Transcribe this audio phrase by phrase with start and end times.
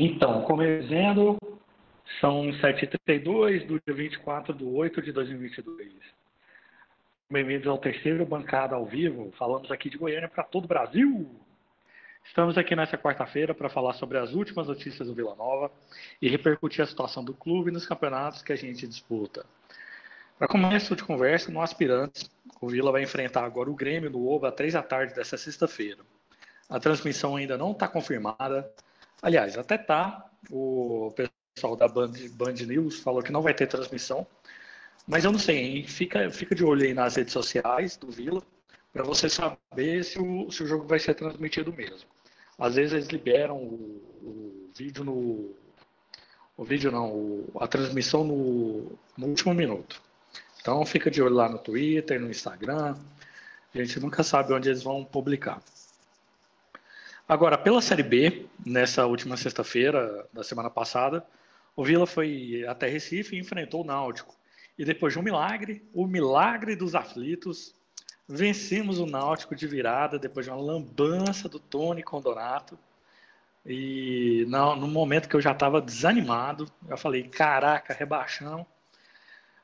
[0.00, 1.36] Então, como dizendo,
[2.20, 5.92] são 7h32 do dia 24 de 8 de 2022.
[7.28, 9.32] Bem-vindos ao terceiro Bancada ao Vivo.
[9.36, 11.28] Falamos aqui de Goiânia para todo o Brasil.
[12.24, 15.68] Estamos aqui nessa quarta-feira para falar sobre as últimas notícias do Vila Nova
[16.22, 19.44] e repercutir a situação do clube nos campeonatos que a gente disputa.
[20.38, 22.30] Para começo de conversa, no Aspirantes,
[22.60, 26.02] o Vila vai enfrentar agora o Grêmio do Ovo às três da tarde dessa sexta-feira.
[26.70, 28.70] A transmissão ainda não está confirmada,
[29.22, 30.24] Aliás, até tá.
[30.50, 31.12] O
[31.54, 34.26] pessoal da Band, Band News falou que não vai ter transmissão.
[35.06, 35.84] Mas eu não sei, hein?
[35.84, 38.42] Fica, fica de olho aí nas redes sociais do Vila
[38.92, 42.08] para você saber se o, se o jogo vai ser transmitido mesmo.
[42.58, 45.54] Às vezes eles liberam o, o vídeo no.
[46.56, 50.02] O vídeo não, o, a transmissão no, no último minuto.
[50.60, 52.96] Então fica de olho lá no Twitter, no Instagram.
[53.74, 55.62] A gente nunca sabe onde eles vão publicar.
[57.28, 61.26] Agora, pela Série B, nessa última sexta-feira da semana passada,
[61.76, 64.34] o Vila foi até Recife e enfrentou o Náutico.
[64.78, 67.74] E depois de um milagre, o milagre dos aflitos,
[68.26, 72.78] vencemos o Náutico de virada depois de uma lambança do Tony Condonato.
[73.66, 78.66] E no, momento que eu já estava desanimado, eu falei: caraca, rebaixão.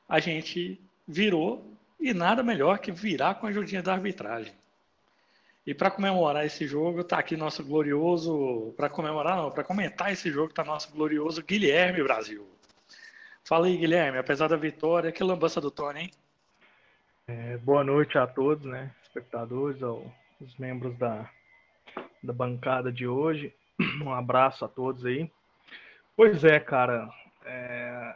[0.07, 1.65] A gente virou
[1.99, 4.53] e nada melhor que virar com a ajudinha da arbitragem.
[5.65, 8.73] E para comemorar esse jogo, está aqui nosso glorioso.
[8.77, 12.47] Para comemorar, não, para comentar esse jogo, está nosso glorioso Guilherme Brasil.
[13.43, 16.11] Fala aí, Guilherme, apesar da vitória, que lambança do Tony, hein?
[17.27, 18.91] É, boa noite a todos, né?
[19.01, 20.05] Espectadores, aos
[20.59, 21.27] membros da,
[22.21, 23.53] da bancada de hoje.
[24.03, 25.29] Um abraço a todos aí.
[26.15, 27.09] Pois é, cara.
[27.43, 28.15] É,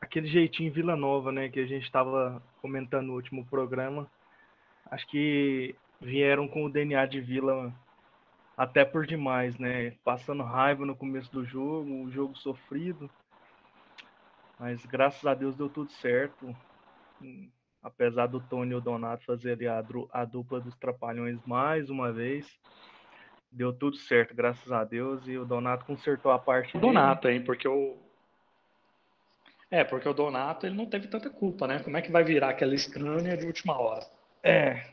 [0.00, 1.48] aquele jeitinho Vila Nova, né?
[1.48, 4.06] Que a gente estava comentando no último programa.
[4.90, 7.72] Acho que vieram com o DNA de Vila
[8.56, 9.92] até por demais, né?
[10.04, 13.08] Passando raiva no começo do jogo, o jogo sofrido.
[14.58, 16.54] Mas graças a Deus deu tudo certo.
[17.82, 19.82] Apesar do Tony e o Donato fazerem a,
[20.12, 22.46] a dupla dos Trapalhões mais uma vez.
[23.50, 25.26] Deu tudo certo, graças a Deus.
[25.26, 27.38] E o Donato consertou a parte Donato, dele.
[27.38, 27.44] hein?
[27.44, 27.96] Porque o.
[29.70, 31.78] É, porque o Donato ele não teve tanta culpa, né?
[31.80, 34.06] Como é que vai virar aquela escrânia de última hora?
[34.42, 34.84] É,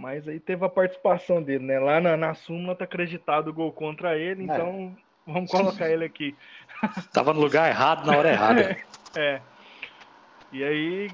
[0.00, 1.78] mas aí teve a participação dele, né?
[1.78, 4.44] Lá na, na súmula tá acreditado o gol contra ele, é.
[4.44, 5.30] então é.
[5.30, 6.34] vamos colocar ele aqui.
[7.12, 8.78] Tava no lugar errado na hora errada.
[9.14, 9.42] é.
[10.50, 11.10] E aí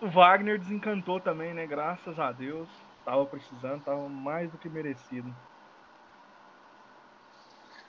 [0.00, 1.66] o Wagner desencantou também, né?
[1.66, 2.68] Graças a Deus.
[3.04, 5.34] Tava precisando, tava mais do que merecido.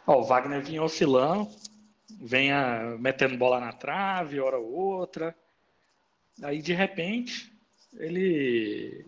[0.07, 1.47] Ó, o Wagner vinha oscilando,
[2.19, 5.35] venha metendo bola na trave, hora ou outra.
[6.41, 7.53] Aí de repente
[7.93, 9.05] ele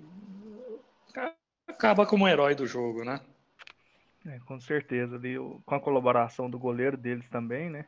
[1.81, 3.19] acaba como um herói do jogo, né?
[4.28, 7.86] É, com certeza, ali, com a colaboração do goleiro deles também, né?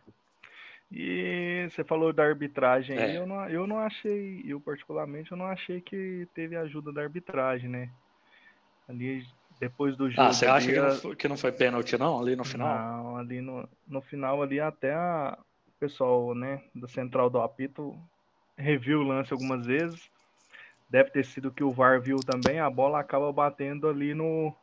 [0.92, 3.18] E você falou da arbitragem é.
[3.18, 7.70] eu não, eu não achei, eu particularmente, eu não achei que teve ajuda da arbitragem,
[7.70, 7.90] né?
[8.90, 9.26] Ali,
[9.60, 10.28] depois do jogo...
[10.28, 12.76] Ah, você acha que, não foi, que não foi pênalti não, ali no final?
[12.76, 15.38] Não, ali no, no final, ali até a,
[15.68, 17.96] o pessoal, né, da central do apito
[18.58, 20.12] reviu o lance algumas vezes,
[20.94, 24.56] deve ter sido que o VAR viu também, a bola acaba batendo ali no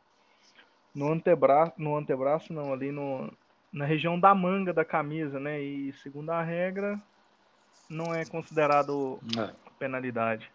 [0.95, 3.31] no antebraço, no antebraço não, ali no,
[3.71, 5.61] na região da manga da camisa, né?
[5.61, 6.97] E segundo a regra,
[7.89, 9.53] não é considerado é.
[9.77, 10.49] penalidade.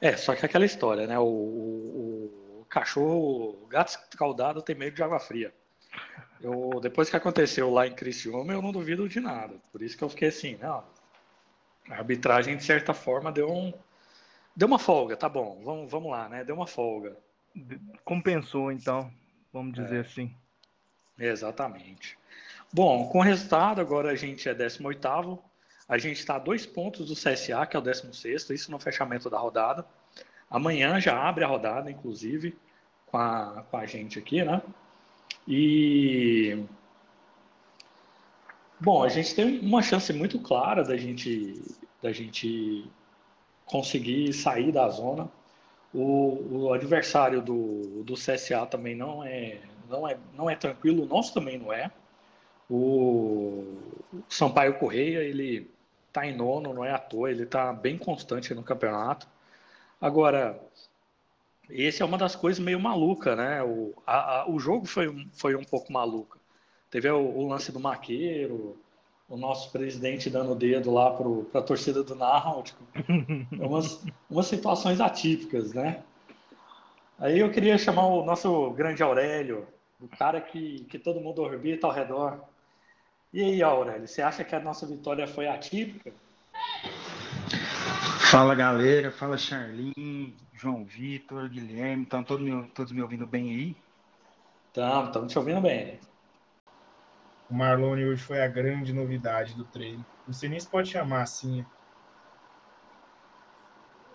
[0.00, 1.18] É, só que aquela história, né?
[1.18, 5.52] O, o, o cachorro, o gato escaldado tem medo de água fria.
[6.40, 9.56] Eu, depois que aconteceu lá em Criciúma, eu não duvido de nada.
[9.72, 10.84] Por isso que eu fiquei assim, não.
[11.88, 13.72] A arbitragem, de certa forma, deu um,
[14.58, 15.62] Deu uma folga, tá bom.
[15.62, 16.42] Vamos, vamos lá, né?
[16.42, 17.16] Deu uma folga.
[18.04, 19.08] Compensou, então,
[19.52, 20.00] vamos dizer é.
[20.00, 20.34] assim.
[21.16, 22.18] Exatamente.
[22.72, 25.38] Bom, com o resultado, agora a gente é 18.
[25.88, 29.30] A gente está a dois pontos do CSA, que é o 16, isso no fechamento
[29.30, 29.86] da rodada.
[30.50, 32.58] Amanhã já abre a rodada, inclusive,
[33.06, 34.60] com a, com a gente aqui, né?
[35.46, 36.64] E.
[38.80, 41.62] Bom, a gente tem uma chance muito clara da gente,
[42.02, 42.90] da gente
[43.70, 45.28] conseguir sair da zona.
[45.92, 51.06] O, o, adversário do, do CSA também não é, não, é, não é tranquilo, o
[51.06, 51.90] nosso também não é.
[52.70, 53.64] O
[54.28, 55.70] Sampaio Correia, ele
[56.08, 59.26] está em nono, não é à toa, ele está bem constante no campeonato.
[60.00, 60.60] Agora,
[61.70, 63.62] esse é uma das coisas meio maluca, né?
[63.62, 66.38] O, a, a, o jogo foi, foi um pouco maluco.
[66.90, 68.78] Teve o, o lance do Maqueiro,
[69.28, 72.82] o nosso presidente dando o dedo lá para a torcida do Náutico.
[72.96, 73.02] É
[73.64, 76.02] umas, umas situações atípicas, né?
[77.18, 79.66] Aí eu queria chamar o nosso grande Aurélio
[79.98, 82.40] do cara que, que todo mundo orbita ao redor.
[83.32, 86.12] E aí, Aurélio, você acha que a nossa vitória foi atípica?
[88.30, 93.76] Fala galera, fala Charlin, João Vitor, Guilherme, estão todos me, todos me ouvindo bem aí?
[94.68, 95.98] Estamos, estamos te ouvindo bem.
[97.50, 100.04] O Marlone hoje foi a grande novidade do treino.
[100.30, 101.64] Sei nem se pode chamar assim.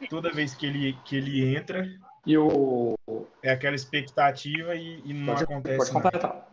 [0.10, 1.88] Toda vez que ele, que ele entra,
[2.26, 2.96] e o...
[3.42, 6.34] é aquela expectativa e, e não pode, acontece pode completar.
[6.34, 6.48] nada.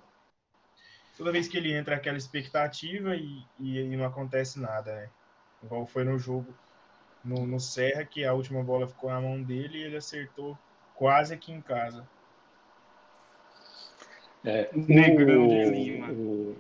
[1.17, 5.11] Toda vez que ele entra, é aquela expectativa e, e, e não acontece nada, né?
[5.63, 6.55] Igual foi no jogo
[7.23, 10.57] no, no Serra, que a última bola ficou na mão dele e ele acertou
[10.95, 12.09] quase aqui em casa.
[14.45, 16.13] É, Negrão de Lima.
[16.13, 16.57] O,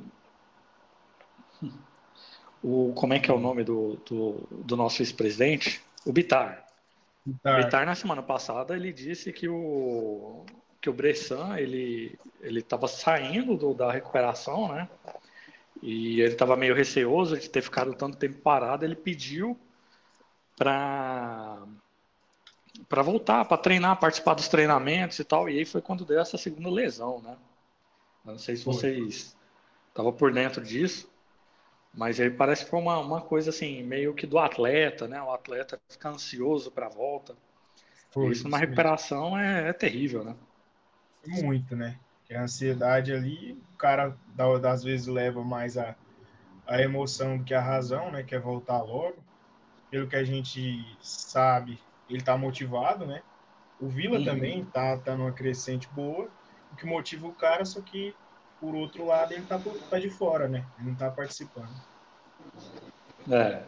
[2.62, 5.82] o, como é que é o nome do, do, do nosso ex-presidente?
[6.04, 6.66] O Bitar.
[7.24, 7.64] Bitar.
[7.64, 10.44] Bitar, na semana passada, ele disse que o,
[10.80, 14.88] que o Bressan, ele estava saindo do, da recuperação, né?
[15.82, 18.84] E ele estava meio receoso de ter ficado tanto tempo parado.
[18.84, 19.58] Ele pediu
[20.56, 21.62] para
[22.88, 25.48] para voltar, para treinar, participar dos treinamentos e tal.
[25.48, 27.36] E aí foi quando deu essa segunda lesão, né?
[28.24, 29.36] Eu não sei se vocês
[29.88, 31.10] estavam por dentro disso,
[31.92, 35.20] mas aí parece que foi uma, uma coisa assim, meio que do atleta, né?
[35.20, 37.34] O atleta fica ansioso para a volta.
[38.10, 40.36] Foi, isso numa recuperação é, é, terrível, né?
[41.26, 41.98] Muito, né?
[42.30, 44.16] A ansiedade ali, o cara
[44.70, 45.96] às vezes leva mais a,
[46.66, 48.22] a emoção do que a razão, né?
[48.22, 49.16] Quer voltar logo.
[49.90, 53.22] Pelo que a gente sabe, ele tá motivado, né?
[53.80, 54.24] O Vila uhum.
[54.24, 56.30] também tá, tá numa crescente boa
[56.72, 58.14] o que motiva o cara, só que
[58.60, 60.64] por outro lado ele tá, tá de fora, né?
[60.78, 61.70] Ele não tá participando.
[63.30, 63.62] É.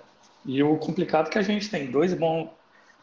[0.44, 2.50] E o complicado é que a gente tem dois bons.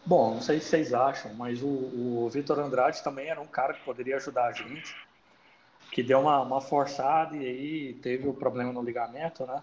[0.06, 3.74] Bom, não sei se vocês acham, mas o, o Vitor Andrade também era um cara
[3.74, 4.96] que poderia ajudar a gente,
[5.92, 9.62] que deu uma, uma forçada e aí teve o problema no ligamento, né?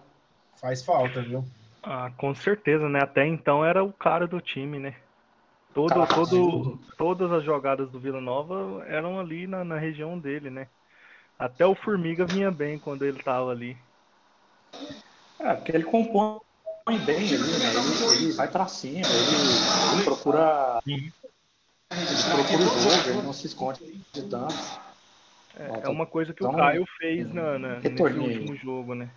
[0.61, 1.45] Faz falta, viu?
[1.83, 3.01] Ah, com certeza, né?
[3.03, 4.97] Até então era o cara do time, né?
[5.77, 10.69] Todo, todo, todas as jogadas do Vila Nova eram ali na, na região dele, né?
[11.39, 13.77] Até o Formiga vinha bem quando ele estava ali.
[15.39, 16.41] É, porque ele compõe
[17.05, 17.75] bem ali, né?
[17.75, 20.81] Ele, ele vai para cima, ele, ele procura.
[20.87, 21.13] Ele
[22.33, 24.55] procura o jogo, ele não se esconde de tanto.
[25.59, 29.11] É, é uma coisa que então, o Caio fez na, na, nesse último jogo, né?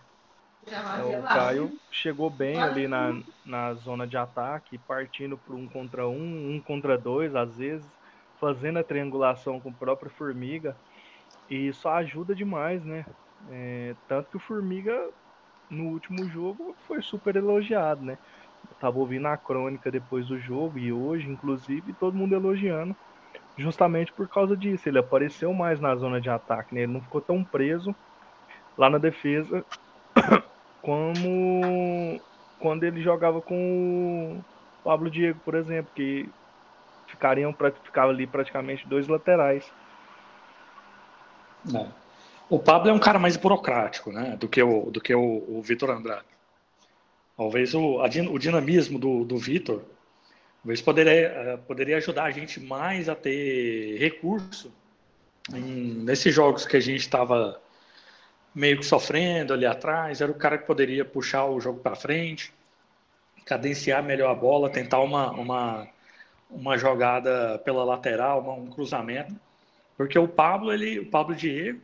[0.67, 3.15] É, o Caio chegou bem ali na,
[3.45, 7.87] na zona de ataque, partindo para um contra um, um contra dois, às vezes,
[8.39, 10.75] fazendo a triangulação com o próprio Formiga.
[11.49, 13.05] E isso ajuda demais, né?
[13.49, 15.09] É, tanto que o Formiga,
[15.69, 18.17] no último jogo, foi super elogiado, né?
[18.69, 22.95] Eu tava ouvindo a crônica depois do jogo e hoje, inclusive, todo mundo elogiando,
[23.57, 24.87] justamente por causa disso.
[24.87, 26.81] Ele apareceu mais na zona de ataque, né?
[26.81, 27.95] Ele não ficou tão preso
[28.77, 29.65] lá na defesa
[30.81, 32.19] como
[32.59, 36.29] quando ele jogava com o Pablo Diego, por exemplo, que
[37.07, 39.65] ficariam ficavam ali praticamente dois laterais.
[41.73, 41.87] É.
[42.49, 45.61] O Pablo é um cara mais burocrático, né, do que o do que o, o
[45.61, 46.25] Vitor Andrade.
[47.37, 49.81] Talvez o, a, o dinamismo do, do Vitor
[50.61, 54.71] talvez poderia, eh, poderia ajudar a gente mais a ter recurso
[55.53, 57.61] em, nesses jogos que a gente estava
[58.53, 62.53] meio que sofrendo ali atrás, era o cara que poderia puxar o jogo para frente,
[63.45, 65.87] cadenciar melhor a bola, tentar uma, uma,
[66.49, 69.35] uma jogada pela lateral, uma, um cruzamento.
[69.97, 71.81] Porque o Pablo, ele, o Pablo Diego,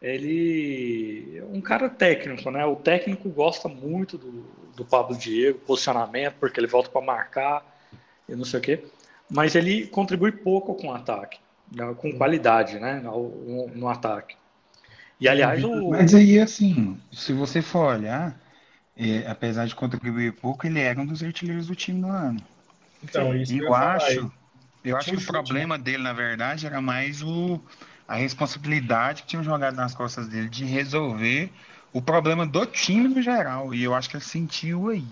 [0.00, 2.64] ele é um cara técnico, né?
[2.64, 4.44] O técnico gosta muito do,
[4.76, 7.64] do Pablo Diego, posicionamento, porque ele volta para marcar
[8.28, 8.84] e não sei o quê.
[9.28, 11.40] Mas ele contribui pouco com o ataque,
[11.74, 11.94] né?
[11.98, 13.00] com qualidade, né?
[13.00, 14.36] no, no ataque.
[15.20, 15.90] E aliás, o...
[15.90, 18.38] Mas aí, assim, se você for olhar,
[18.96, 22.42] é, apesar de contribuir pouco, ele era um dos artilheiros do time no ano.
[23.02, 24.32] Então, isso eu, eu acho,
[24.84, 27.60] eu acho que o problema dele, na verdade, era mais o,
[28.06, 31.50] a responsabilidade que tinha jogado nas costas dele de resolver
[31.92, 33.74] o problema do time no geral.
[33.74, 35.06] E eu acho que ele sentiu aí.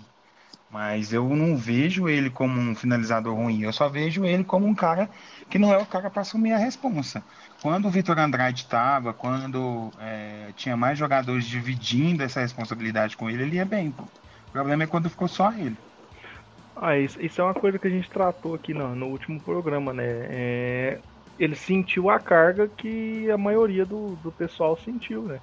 [0.77, 4.75] Mas eu não vejo ele como um finalizador ruim, eu só vejo ele como um
[4.75, 5.09] cara
[5.49, 7.23] que não é o cara para assumir a responsa.
[7.63, 13.41] Quando o Vitor Andrade estava, quando é, tinha mais jogadores dividindo essa responsabilidade com ele,
[13.41, 13.91] ele ia bem.
[13.91, 14.03] Pô.
[14.03, 15.75] O problema é quando ficou só ele.
[16.75, 19.91] Ah, isso, isso é uma coisa que a gente tratou aqui no, no último programa,
[19.95, 20.03] né?
[20.29, 21.01] É,
[21.39, 25.41] ele sentiu a carga que a maioria do, do pessoal sentiu, né?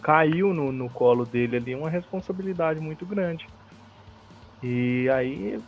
[0.00, 3.50] Caiu no, no colo dele ali uma responsabilidade muito grande.
[4.62, 5.60] E aí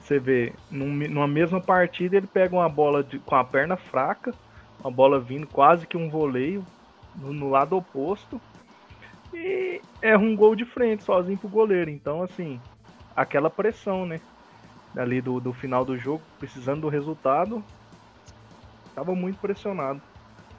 [0.00, 4.32] você vê, num, numa mesma partida ele pega uma bola de, com a perna fraca,
[4.80, 6.64] uma bola vindo quase que um voleio,
[7.16, 8.40] no, no lado oposto
[9.34, 11.90] e erra um gol de frente sozinho pro goleiro.
[11.90, 12.60] Então, assim,
[13.14, 14.20] aquela pressão, né?
[14.96, 17.62] Ali do, do final do jogo, precisando do resultado,
[18.94, 20.00] tava muito pressionado.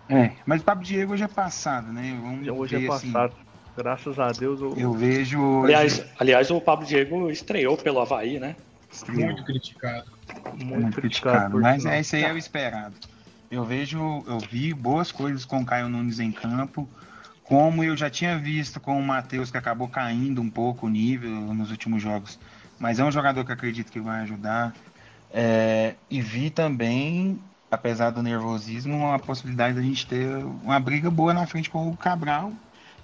[0.09, 2.17] É, mas o Pablo Diego hoje é passado, né?
[2.21, 3.33] Vamos hoje é ver, é passado.
[3.33, 3.46] Assim,
[3.77, 4.59] Graças a Deus.
[4.59, 5.39] Eu, eu vejo.
[5.39, 5.73] Hoje...
[5.75, 8.55] Aliás, aliás, o Pablo Diego estreou pelo Havaí, né?
[8.91, 9.27] Estreou.
[9.27, 10.11] Muito criticado.
[10.45, 11.37] Muito, muito criticado.
[11.37, 12.95] criticado mas é, esse aí é o esperado.
[13.51, 16.89] Eu vejo, eu vi boas coisas com o Caio Nunes em campo.
[17.43, 21.29] Como eu já tinha visto com o Matheus, que acabou caindo um pouco o nível
[21.29, 22.39] nos últimos jogos.
[22.79, 24.73] Mas é um jogador que acredito que vai ajudar.
[25.31, 30.27] É, e vi também, apesar do nervosismo, a possibilidade da gente ter
[30.63, 32.51] uma briga boa na frente com o Cabral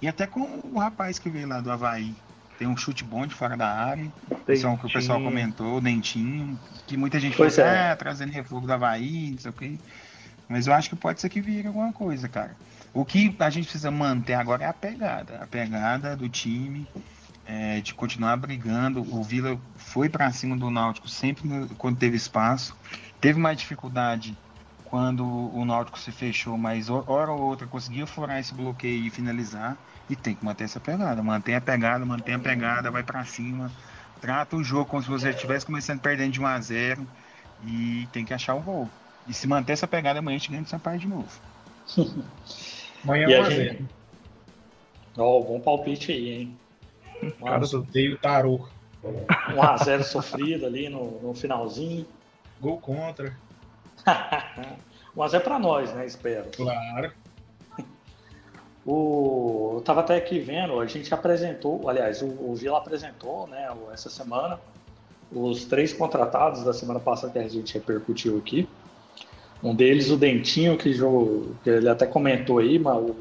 [0.04, 2.14] e até com o rapaz que veio lá do Havaí.
[2.58, 4.12] Tem um chute bom de fora da área.
[4.46, 6.60] Isso é o que o pessoal comentou, o Dentinho.
[6.86, 7.92] Que muita gente pois falou, é.
[7.92, 9.78] ah, trazendo refugo do Havaí, não sei o quê.
[10.46, 12.54] Mas eu acho que pode ser que vire alguma coisa, cara.
[12.92, 15.38] O que a gente precisa manter agora é a pegada.
[15.42, 16.86] A pegada do time,
[17.46, 19.00] é, de continuar brigando.
[19.00, 22.76] O Vila foi para cima do Náutico sempre quando teve espaço.
[23.22, 24.36] Teve mais dificuldade
[24.84, 29.78] quando o Náutico se fechou, mas hora ou outra conseguia furar esse bloqueio e finalizar.
[30.08, 31.22] E tem que manter essa pegada.
[31.22, 33.70] Mantém a pegada, mantém a pegada, vai para cima.
[34.20, 37.06] Trata o jogo como se você estivesse começando perdendo de 1 a 0
[37.66, 38.88] e tem que achar o gol.
[39.26, 41.28] E se manter essa pegada, amanhã a gente ganha essa parte de novo.
[43.04, 43.88] amanhã é 1 a 0
[45.16, 46.58] Ó, oh, bom palpite aí, hein?
[47.40, 48.68] Cara, sorteio tarô.
[49.02, 52.06] 1x0 sofrido ali no, no finalzinho.
[52.60, 53.36] Gol contra.
[55.16, 56.06] 1x0 pra nós, né?
[56.06, 56.50] Espero.
[56.50, 57.12] Claro.
[58.86, 63.68] O, eu tava até aqui vendo, a gente apresentou, aliás, o, o Vila apresentou, né,
[63.92, 64.60] essa semana,
[65.32, 68.68] os três contratados da semana passada que a gente repercutiu aqui.
[69.62, 73.16] Um deles, o Dentinho, que, jogou, que ele até comentou aí, mas o,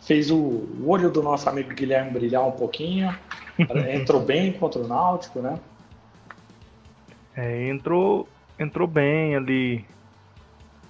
[0.00, 3.14] fez o, o, olho do nosso amigo Guilherme brilhar um pouquinho.
[3.92, 5.58] entrou bem contra o Náutico, né?
[7.36, 8.26] É, entrou,
[8.58, 9.84] entrou bem ali.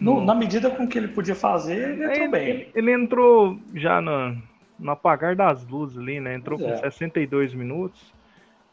[0.01, 2.49] No, na medida com que ele podia fazer, ele entrou bem.
[2.49, 4.41] Ele, ele entrou já no,
[4.79, 6.35] no apagar das luzes ali, né?
[6.35, 6.91] Entrou pois com é.
[6.91, 8.13] 62 minutos,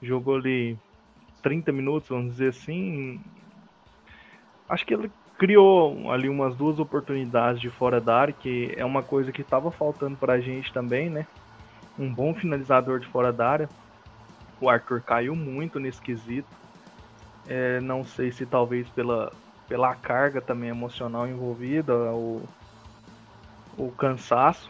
[0.01, 0.77] jogou ali
[1.41, 3.19] 30 minutos, vamos dizer assim.
[4.69, 9.01] Acho que ele criou ali umas duas oportunidades de fora da área, que é uma
[9.01, 11.25] coisa que estava faltando para a gente também, né?
[11.97, 13.69] Um bom finalizador de fora da área.
[14.61, 16.47] O Arthur caiu muito nesse quesito.
[17.47, 19.31] É, não sei se talvez pela,
[19.67, 22.41] pela carga também emocional envolvida, o,
[23.77, 24.69] o cansaço.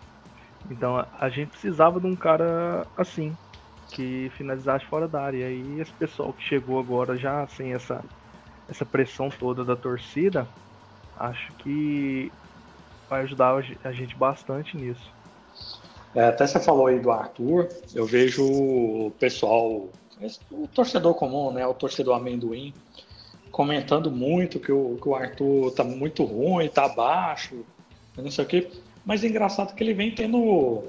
[0.69, 3.35] Então a gente precisava de um cara assim,
[3.91, 5.37] que finalizasse fora da área.
[5.37, 8.03] E aí esse pessoal que chegou agora já sem essa
[8.67, 10.47] essa pressão toda da torcida,
[11.17, 12.31] acho que
[13.09, 15.11] vai ajudar a gente bastante nisso.
[16.13, 19.89] É, até você falou aí do Arthur, eu vejo o pessoal,
[20.49, 22.73] o torcedor comum, né, o torcedor amendoim,
[23.55, 27.65] comentando muito que o, que o Arthur tá muito ruim, tá baixo,
[28.17, 28.69] não sei o quê.
[29.05, 30.83] Mas é engraçado que ele vem tendo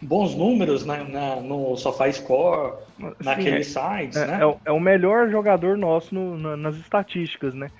[0.00, 2.78] bons números né, na, no SofaScore,
[3.22, 4.38] naqueles é, sites, é, né?
[4.42, 7.70] É, é, o melhor jogador nosso no, na, nas estatísticas, né?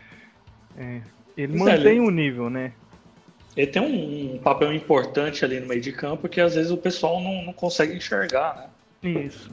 [0.76, 1.00] É,
[1.34, 2.72] ele é, mantém o um nível, né?
[3.56, 6.76] Ele tem um, um, papel importante ali no meio de campo que às vezes o
[6.76, 8.70] pessoal não, não consegue enxergar,
[9.02, 9.10] né?
[9.22, 9.50] Isso.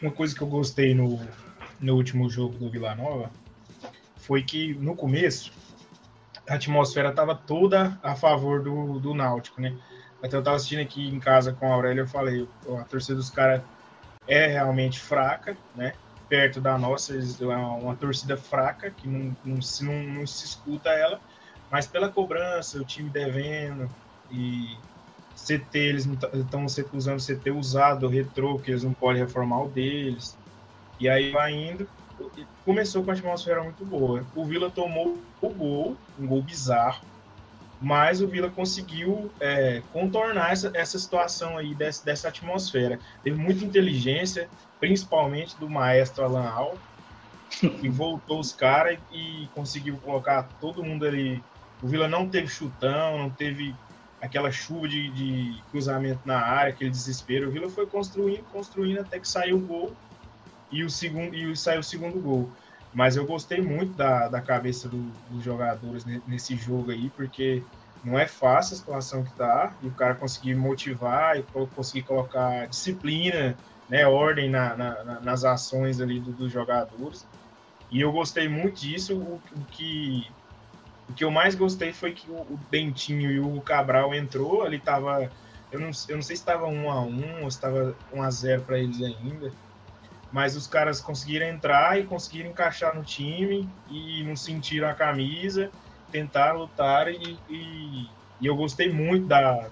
[0.00, 1.20] Uma coisa que eu gostei no,
[1.80, 3.30] no último jogo do Vila Nova
[4.16, 5.52] foi que no começo
[6.48, 9.76] a atmosfera estava toda a favor do, do Náutico, né?
[10.22, 13.30] Até eu estava assistindo aqui em casa com a Aurélia, eu falei, a torcida dos
[13.30, 13.62] caras
[14.26, 15.94] é realmente fraca, né?
[16.28, 20.90] Perto da nossa, é uma, torcida fraca, que não, não, se, não, não se escuta
[20.90, 21.20] ela,
[21.70, 23.88] mas pela cobrança, o time devendo
[24.30, 24.76] e
[25.34, 30.36] CT, eles estão usando CT usado, retrô, que eles não podem reformar o deles.
[31.00, 31.88] E aí vai indo,
[32.64, 34.24] começou com uma atmosfera muito boa.
[34.34, 37.02] O Vila tomou o gol, um gol bizarro,
[37.80, 42.98] mas o Vila conseguiu é, contornar essa, essa situação aí dessa, dessa atmosfera.
[43.22, 44.48] Teve muita inteligência,
[44.80, 46.78] principalmente do maestro Alan Al,
[47.50, 51.42] que voltou os caras e conseguiu colocar todo mundo ali.
[51.80, 53.74] O Vila não teve chutão, não teve
[54.20, 57.48] aquela chuva de, de cruzamento na área, aquele desespero.
[57.48, 59.96] O Vila foi construindo, construindo até que saiu o gol
[60.70, 62.50] e o segundo e saiu o segundo gol.
[62.92, 64.98] Mas eu gostei muito da, da cabeça do,
[65.30, 67.62] dos jogadores nesse jogo aí, porque
[68.02, 71.42] não é fácil a situação que tá, e o cara conseguir motivar e
[71.74, 73.56] conseguir colocar disciplina,
[73.88, 77.26] né, ordem na, na, nas ações ali do, dos jogadores.
[77.90, 80.26] E eu gostei muito disso, o, o, que
[81.08, 84.78] O que eu mais gostei foi que o, o Dentinho e o Cabral entrou, ele
[84.78, 85.30] tava.
[85.70, 88.30] Eu não, eu não sei se estava 1 a 1 ou se estava 1 a
[88.30, 89.52] 0 para eles ainda.
[90.30, 95.70] Mas os caras conseguiram entrar e conseguiram encaixar no time e não sentiram a camisa,
[96.10, 98.08] tentaram lutar e, e,
[98.40, 99.70] e eu gostei muito da,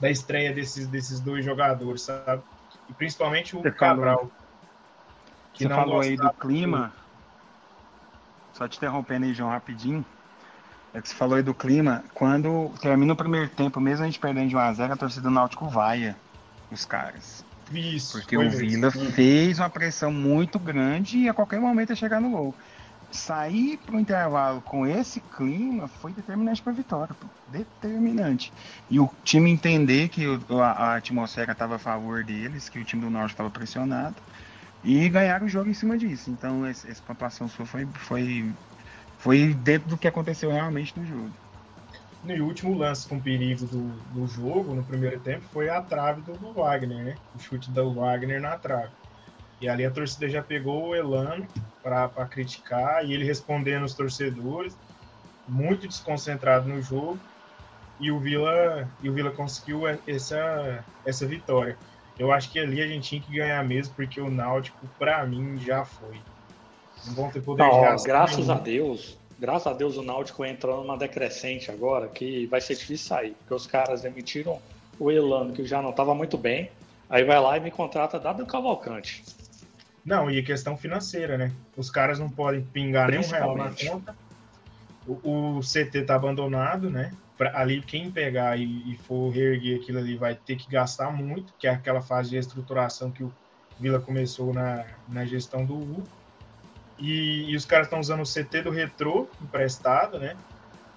[0.00, 2.42] da estreia desses, desses dois jogadores, sabe?
[2.88, 4.16] E principalmente o Você Cabral.
[4.16, 4.32] Falou,
[5.52, 6.92] que Você falou aí do clima.
[8.54, 10.04] Só te interrompendo aí, João, rapidinho.
[10.92, 12.04] É que você falou aí do clima.
[12.14, 15.68] Quando termina o primeiro tempo, mesmo a gente perdendo de 1x0, a torcida do Náutico
[15.68, 16.16] vaia
[16.70, 17.43] os caras.
[17.72, 18.18] Isso.
[18.18, 22.30] Porque o Vila fez uma pressão muito grande e a qualquer momento ia chegar no
[22.30, 22.54] gol.
[23.10, 27.14] Sair para o intervalo com esse clima foi determinante para a vitória.
[27.14, 27.26] Pô.
[27.48, 28.52] Determinante.
[28.90, 33.02] E o time entender que a, a atmosfera estava a favor deles, que o time
[33.02, 34.16] do Norte estava pressionado.
[34.82, 36.30] E ganharam o jogo em cima disso.
[36.30, 38.52] Então, essa pontuação sua foi, foi
[39.24, 41.30] foi dentro do que aconteceu realmente no jogo.
[42.26, 46.22] E o último lance com perigo do, do jogo, no primeiro tempo, foi a trave
[46.22, 47.14] do, do Wagner, né?
[47.34, 48.90] O chute do Wagner na trave.
[49.60, 51.46] E ali a torcida já pegou o Elano
[51.82, 54.76] para criticar e ele respondendo os torcedores,
[55.46, 57.18] muito desconcentrado no jogo.
[58.00, 61.76] E o Vila, e o Vila conseguiu essa, essa vitória.
[62.18, 65.58] Eu acho que ali a gente tinha que ganhar mesmo, porque o Náutico, para mim,
[65.58, 66.20] já foi.
[67.06, 70.82] Não vão ter poder não, de Graças a Deus, graças a Deus o Náutico entrou
[70.82, 74.60] numa decrescente agora, que vai ser difícil sair, porque os caras demitiram
[74.98, 76.70] o Elano, que já não estava muito bem,
[77.08, 79.24] aí vai lá e me contrata Dado Cavalcante.
[80.04, 81.50] Não, e questão financeira, né?
[81.76, 84.14] Os caras não podem pingar nenhum real na conta.
[85.06, 87.12] O, o CT tá abandonado, né?
[87.36, 91.52] Pra, ali, quem pegar e, e, for reerguer aquilo ali vai ter que gastar muito,
[91.58, 93.32] que é aquela fase de estruturação que o
[93.80, 96.04] Vila começou na, na gestão do U.
[96.98, 100.36] E, e os caras estão usando o CT do Retro emprestado, né?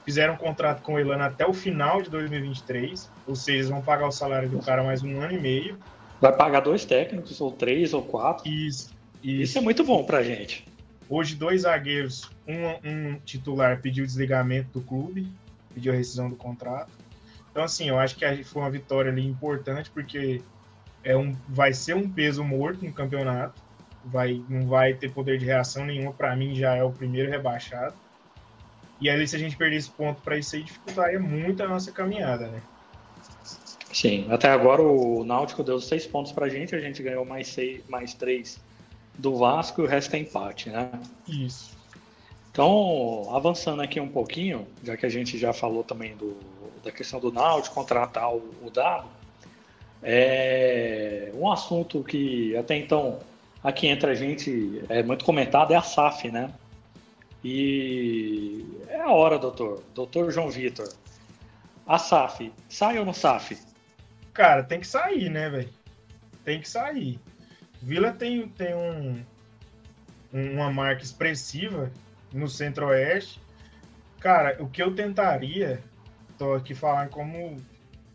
[0.05, 3.81] Fizeram um contrato com o Elano até o final de 2023, ou seja, eles vão
[3.81, 5.77] pagar o salário do cara mais um ano e meio.
[6.21, 8.47] Vai pagar dois técnicos, ou três, ou quatro.
[8.47, 8.95] Isso.
[9.23, 10.65] Isso, isso é muito bom pra gente.
[11.09, 15.27] Hoje, dois zagueiros, um, um titular pediu desligamento do clube,
[15.73, 16.91] pediu a rescisão do contrato.
[17.51, 20.41] Então, assim, eu acho que foi uma vitória ali importante, porque
[21.03, 23.61] é um, vai ser um peso morto no campeonato
[24.11, 26.13] vai, não vai ter poder de reação nenhuma.
[26.13, 27.95] Para mim, já é o primeiro rebaixado.
[28.99, 31.91] E aí, se a gente perder esse ponto para isso aí, dificultaria muito a nossa
[31.91, 32.61] caminhada, né?
[33.93, 37.47] Sim, até agora o Náutico deu seis pontos para a gente, a gente ganhou mais,
[37.47, 38.59] seis, mais três
[39.17, 40.91] do Vasco e o resto é empate, né?
[41.27, 41.75] Isso.
[42.51, 46.35] Então, avançando aqui um pouquinho, já que a gente já falou também do,
[46.83, 49.07] da questão do Náutico contratar o, o Dado,
[50.03, 53.19] é um assunto que até então
[53.67, 56.53] aqui entre a gente é muito comentado é a SAF, né?
[57.43, 59.83] E é a hora, doutor.
[59.93, 60.87] Doutor João Vitor.
[61.85, 63.57] A SAF, sai ou não SAF?
[64.33, 65.69] Cara, tem que sair, né, velho?
[66.45, 67.19] Tem que sair.
[67.81, 69.21] Vila tem, tem um,
[70.31, 71.91] uma marca expressiva
[72.33, 73.41] no Centro-Oeste.
[74.19, 75.83] Cara, o que eu tentaria,
[76.37, 77.57] tô aqui falando como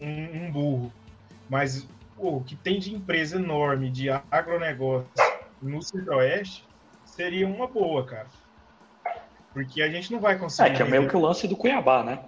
[0.00, 0.92] um, um burro,
[1.48, 1.86] mas
[2.16, 5.31] o que tem de empresa enorme de agronegócio
[5.62, 6.66] no Centro-Oeste
[7.04, 8.26] seria uma boa, cara.
[9.52, 10.70] Porque a gente não vai conseguir.
[10.70, 12.18] É, que é meio que o lance do Cuiabá, né?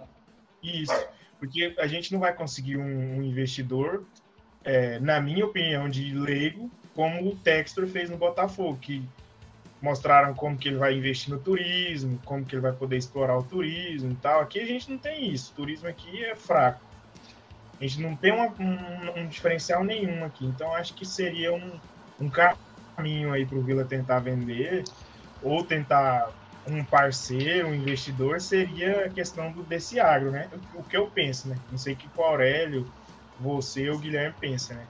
[0.62, 1.06] Isso.
[1.38, 4.04] Porque a gente não vai conseguir um, um investidor,
[4.62, 9.02] é, na minha opinião, de leigo, como o Textor fez no Botafogo, que
[9.84, 13.42] mostraram como que ele vai investir no turismo, como que ele vai poder explorar o
[13.42, 14.40] turismo e tal.
[14.40, 15.52] Aqui a gente não tem isso.
[15.52, 16.80] O turismo aqui é fraco.
[17.78, 20.46] A gente não tem uma, um, um, diferencial nenhum aqui.
[20.46, 21.72] Então acho que seria um,
[22.18, 22.30] um
[22.96, 24.84] caminho aí para o Vila tentar vender
[25.42, 26.32] ou tentar
[26.66, 30.48] um parceiro, um investidor, seria a questão do desse agro, né?
[30.74, 31.58] O que eu penso, né?
[31.70, 32.90] Não sei o que o Aurélio,
[33.38, 34.86] você ou o Guilherme pensa, né?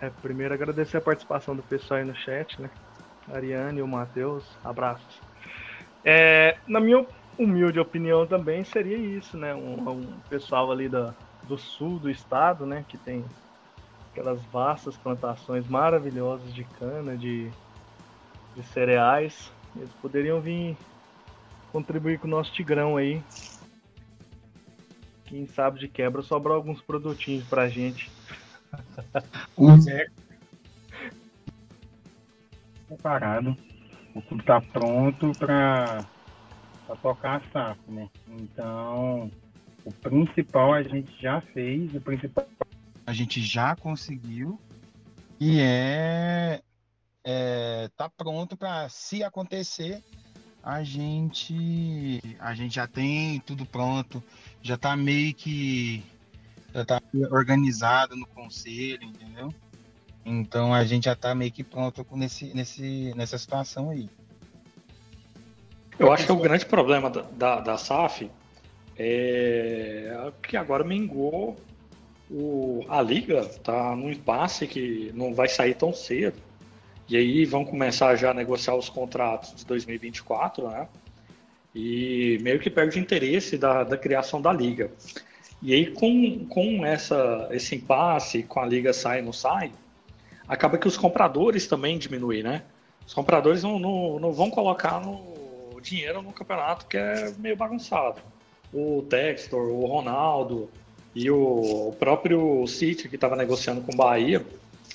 [0.00, 2.70] É, primeiro agradecer a participação do pessoal aí no chat, né?
[3.32, 5.20] Ariane e o Matheus, abraços.
[6.04, 7.04] É, na minha
[7.36, 9.54] humilde opinião também seria isso, né?
[9.54, 12.84] Um, um pessoal ali da, do sul do estado, né?
[12.88, 13.24] Que tem
[14.10, 17.50] aquelas vastas plantações maravilhosas de cana, de,
[18.54, 19.52] de cereais.
[19.76, 20.76] Eles poderiam vir
[21.72, 23.22] contribuir com o nosso Tigrão aí.
[25.24, 28.10] Quem sabe de quebra sobrar alguns produtinhos pra gente.
[29.56, 30.06] O Zé
[32.88, 33.56] preparado.
[34.14, 36.04] O clube tá pronto para
[37.02, 38.08] tocar a SAF, né?
[38.28, 39.30] Então,
[39.84, 42.46] o principal a gente já fez, o principal
[43.08, 44.60] a gente já conseguiu
[45.40, 46.60] e é,
[47.24, 50.04] é tá pronto para se acontecer
[50.62, 54.22] a gente a gente já tem tudo pronto,
[54.60, 56.04] já está meio que
[56.74, 59.54] já tá organizado no conselho, entendeu?
[60.22, 64.10] Então a gente já está meio que pronto nesse, nesse, nessa situação aí.
[65.98, 68.30] Eu acho que o grande problema da, da, da SAF
[68.98, 71.56] é que agora mingou
[72.30, 76.36] o, a liga, tá num impasse que não vai sair tão cedo.
[77.08, 80.88] E aí vão começar já a negociar os contratos de 2024, né?
[81.74, 84.90] E meio que perde o interesse da, da criação da liga.
[85.62, 89.72] E aí com, com essa, esse impasse, com a liga sai não sai,
[90.46, 92.62] acaba que os compradores também diminuem, né?
[93.06, 98.20] Os compradores não, não, não vão colocar no dinheiro no campeonato que é meio bagunçado.
[98.72, 100.68] O Textor, o Ronaldo
[101.18, 104.46] e o próprio City que estava negociando com o Bahia,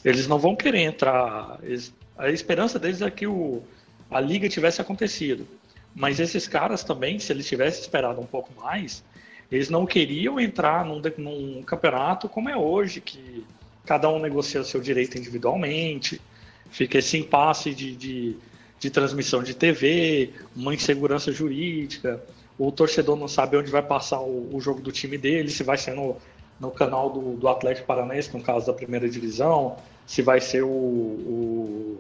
[0.06, 1.60] eles não vão querer entrar.
[1.62, 3.62] Eles, a esperança deles é que o,
[4.10, 5.46] a liga tivesse acontecido.
[5.94, 9.04] Mas esses caras também, se eles tivessem esperado um pouco mais,
[9.52, 13.46] eles não queriam entrar num, num campeonato como é hoje, que
[13.86, 16.22] cada um negocia seu direito individualmente,
[16.72, 18.38] fica esse impasse de, de,
[18.80, 22.24] de transmissão de TV, uma insegurança jurídica,
[22.58, 25.78] o torcedor não sabe onde vai passar o, o jogo do time dele, se vai
[25.78, 26.18] ser no,
[26.60, 30.70] no canal do, do Atlético Paranaense, no caso da primeira divisão, se vai ser o,
[30.70, 32.00] o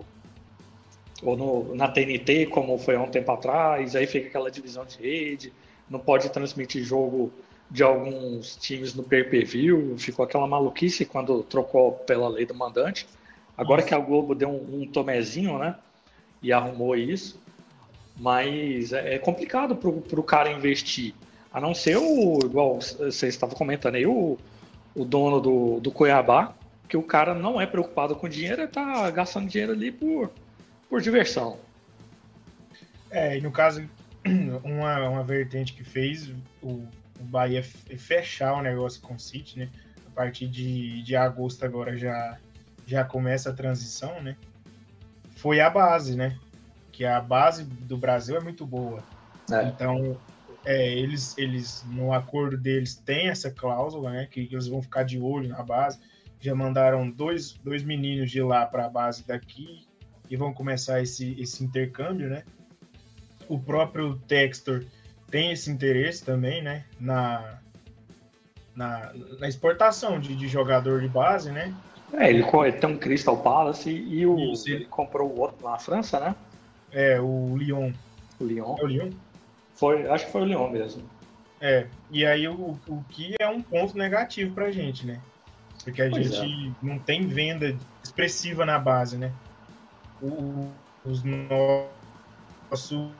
[1.21, 4.97] ou no, na TNT, como foi há um tempo atrás, aí fica aquela divisão de
[4.97, 5.53] rede,
[5.89, 7.31] não pode transmitir jogo
[7.71, 13.07] de alguns times no pay-per-view, ficou aquela maluquice quando trocou pela lei do mandante.
[13.57, 15.75] Agora que a Globo deu um, um tomezinho, né,
[16.41, 17.39] e arrumou isso,
[18.17, 21.13] mas é, é complicado para o cara investir,
[21.51, 24.37] a não ser o, igual você estava comentando aí, o,
[24.95, 26.55] o dono do, do Cuiabá,
[26.87, 30.31] que o cara não é preocupado com dinheiro, ele tá gastando dinheiro ali por,
[30.89, 31.57] por diversão.
[33.09, 33.87] É, e no caso,
[34.63, 36.29] uma, uma vertente que fez
[36.61, 36.87] o,
[37.19, 39.69] o Bahia fechar o negócio com o City, né?
[40.07, 42.37] A partir de, de agosto agora já,
[42.85, 44.35] já começa a transição, né?
[45.35, 46.37] Foi a base, né?
[46.93, 49.03] Que a base do Brasil é muito boa.
[49.51, 49.65] É.
[49.65, 50.17] Então,
[50.63, 54.27] é, eles, eles, no acordo deles, tem essa cláusula, né?
[54.31, 55.99] Que eles vão ficar de olho na base
[56.43, 59.87] já mandaram dois, dois meninos de lá para a base daqui
[60.29, 62.43] e vão começar esse, esse intercâmbio, né?
[63.47, 64.83] O próprio Textor
[65.31, 66.83] tem esse interesse também, né?
[66.99, 67.59] Na,
[68.75, 71.73] na, na exportação de, de jogador de base, né?
[72.11, 75.79] É, ele, ele tem um Crystal Palace e o, Isso, ele comprou o outro na
[75.79, 76.35] França, né?
[76.93, 77.91] É, o Lyon.
[78.39, 78.75] O Lyon?
[78.79, 79.11] É o Lyon?
[79.73, 81.03] Foi, acho que foi o Lyon mesmo.
[81.59, 85.19] É, e aí o, o que é um ponto negativo pra gente, né?
[85.83, 86.71] Porque a pois gente é.
[86.81, 89.31] não tem venda expressiva na base, né?
[90.21, 90.69] O,
[91.05, 93.11] os nossos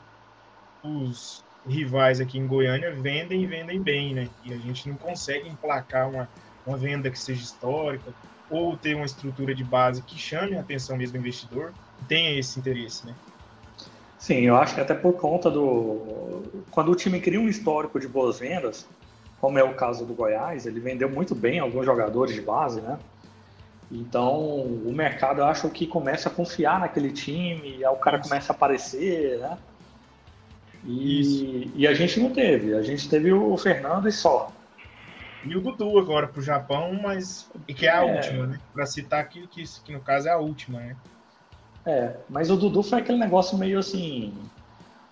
[0.82, 4.28] os rivais aqui em Goiânia vendem e vendem bem, né?
[4.44, 6.28] E a gente não consegue emplacar uma,
[6.66, 8.12] uma venda que seja histórica
[8.50, 11.72] ou ter uma estrutura de base que chame a atenção mesmo do investidor,
[12.06, 13.14] tenha esse interesse, né?
[14.24, 16.62] Sim, eu acho que até por conta do.
[16.70, 18.88] Quando o time cria um histórico de boas vendas,
[19.38, 22.98] como é o caso do Goiás, ele vendeu muito bem alguns jogadores de base, né?
[23.92, 28.50] Então, o mercado, eu acho que começa a confiar naquele time, aí o cara começa
[28.50, 29.58] a aparecer, né?
[30.86, 32.74] E, e, a gente não teve.
[32.74, 34.50] A gente teve o Fernando e só.
[35.44, 37.50] E o Dudu agora pro Japão, mas.
[37.68, 38.16] E que é a é...
[38.16, 38.58] última, né?
[38.72, 40.96] Pra citar aqui, que, que no caso é a última, né?
[41.86, 44.32] É, mas o Dudu foi aquele negócio meio assim.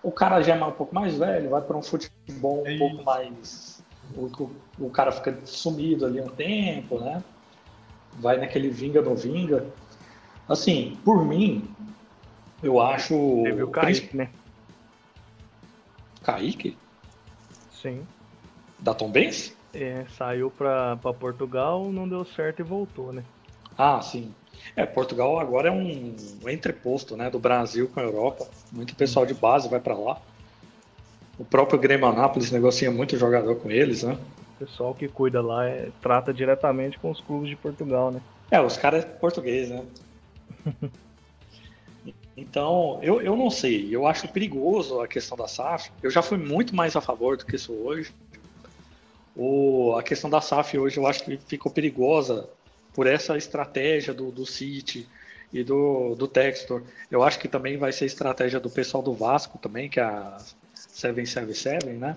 [0.01, 3.03] O cara já é um pouco mais velho, vai para um futebol um é pouco
[3.03, 3.73] mais
[4.15, 7.23] o, o, cara fica sumido ali um tempo, né?
[8.13, 9.65] Vai naquele vinga não vinga.
[10.47, 11.67] Assim, por mim,
[12.61, 13.15] eu acho.
[13.43, 14.29] Teve o Kaique, né?
[16.21, 16.77] Kaique?
[17.71, 18.05] Sim.
[18.79, 19.55] Da Tom Benz?
[19.73, 23.23] É, saiu para Portugal, não deu certo e voltou, né?
[23.77, 24.33] Ah, sim.
[24.75, 26.15] É, Portugal agora é um
[26.49, 28.47] entreposto, né, do Brasil com a Europa.
[28.71, 30.19] Muito pessoal de base vai para lá.
[31.37, 34.17] O próprio Grêmio Anápolis negocia muito jogador com eles, né?
[34.55, 38.21] O pessoal que cuida lá é, trata diretamente com os clubes de Portugal, né?
[38.51, 39.83] É, os caras é português, né?
[42.37, 43.87] então, eu, eu não sei.
[43.93, 45.91] Eu acho perigoso a questão da SAF.
[46.01, 48.13] Eu já fui muito mais a favor do que sou hoje.
[49.35, 52.47] O, a questão da SAF hoje eu acho que ficou perigosa
[52.93, 55.07] por essa estratégia do, do City
[55.51, 56.81] e do, do Textor.
[57.09, 60.37] Eu acho que também vai ser estratégia do pessoal do Vasco também, que é a
[60.73, 62.15] 777, né?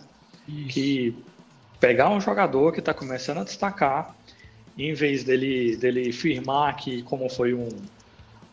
[0.48, 0.68] Isso.
[0.68, 1.16] Que
[1.80, 4.14] pegar um jogador que está começando a destacar,
[4.78, 7.68] em vez dele, dele firmar que como foi um,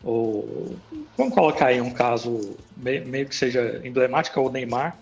[0.03, 0.75] ou
[1.17, 4.97] vamos colocar aí um caso meio que seja emblemático, é o Neymar,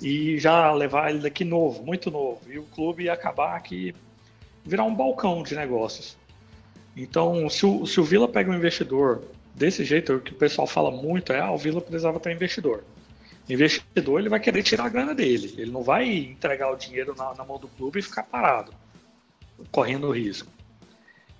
[0.00, 3.94] e já levar ele daqui novo, muito novo, e o clube acabar aqui
[4.64, 6.16] virar um balcão de negócios.
[6.96, 9.22] Então, se o, se o Vila pega um investidor
[9.54, 12.82] desse jeito, o que o pessoal fala muito é, ah, o Vila precisava ter investidor.
[13.48, 17.34] investidor, ele vai querer tirar a grana dele, ele não vai entregar o dinheiro na,
[17.34, 18.72] na mão do clube e ficar parado,
[19.70, 20.50] correndo risco.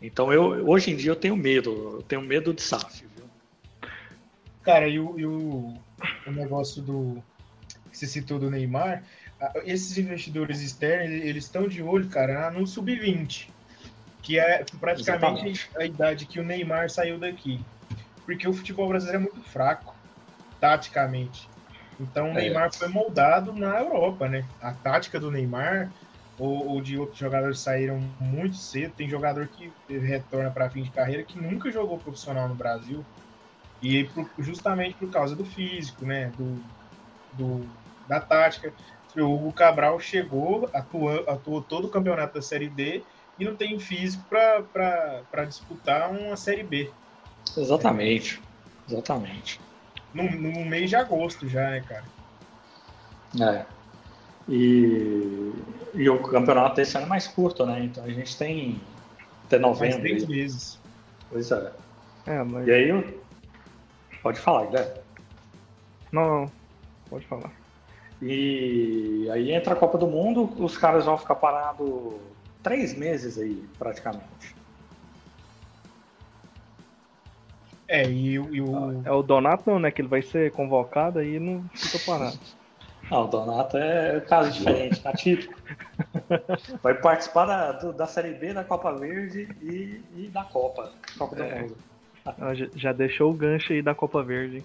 [0.00, 3.24] Então, eu, hoje em dia eu tenho medo, eu tenho medo de SAF, viu?
[4.62, 5.74] Cara, e o, e o,
[6.26, 7.22] o negócio do,
[7.90, 9.02] que você citou do Neymar,
[9.64, 13.48] esses investidores externos, eles estão de olho, cara, no sub-20,
[14.26, 15.70] que é praticamente Exatamente.
[15.78, 17.64] a idade que o Neymar saiu daqui.
[18.24, 19.94] Porque o futebol brasileiro é muito fraco,
[20.60, 21.48] taticamente.
[22.00, 22.42] Então o é.
[22.42, 24.44] Neymar foi moldado na Europa, né?
[24.60, 25.92] A tática do Neymar
[26.36, 28.94] ou, ou de outros jogadores saíram muito cedo.
[28.96, 33.04] Tem jogador que retorna para fim de carreira que nunca jogou profissional no Brasil.
[33.80, 34.10] E
[34.40, 36.32] justamente por causa do físico, né?
[36.36, 36.60] Do,
[37.34, 37.64] do
[38.08, 38.72] da tática.
[39.16, 43.04] O Hugo Cabral chegou, atuou, atuou todo o campeonato da Série D
[43.38, 46.90] e não tem físico para disputar uma Série B.
[47.56, 48.40] Exatamente.
[48.88, 49.60] Exatamente.
[50.14, 52.04] No, no mês de agosto já, né, cara?
[53.40, 53.66] É.
[54.48, 55.52] E,
[55.94, 57.80] e o campeonato desse ano é mais curto, né?
[57.80, 58.80] Então a gente tem
[59.44, 59.98] até novembro.
[59.98, 60.78] Mais três meses.
[61.30, 61.72] Pois é.
[62.26, 62.66] é mas...
[62.66, 63.20] E aí,
[64.22, 65.00] pode falar, Guilherme.
[66.12, 66.52] Não, não,
[67.10, 67.52] pode falar.
[68.22, 72.14] E aí entra a Copa do Mundo, os caras vão ficar parados
[72.66, 74.56] três meses aí, praticamente.
[77.86, 79.02] É, e, e o.
[79.04, 79.92] É o Donato não, né?
[79.92, 82.36] Que ele vai ser convocado aí não fica parado.
[83.08, 85.54] Não, o Donato é caso diferente, tá típico.
[86.82, 90.90] Vai participar da, do, da Série B, da Copa Verde e, e da Copa.
[91.16, 91.60] Copa do é.
[91.60, 91.76] Mundo.
[92.56, 94.64] Já, já deixou o gancho aí da Copa Verde.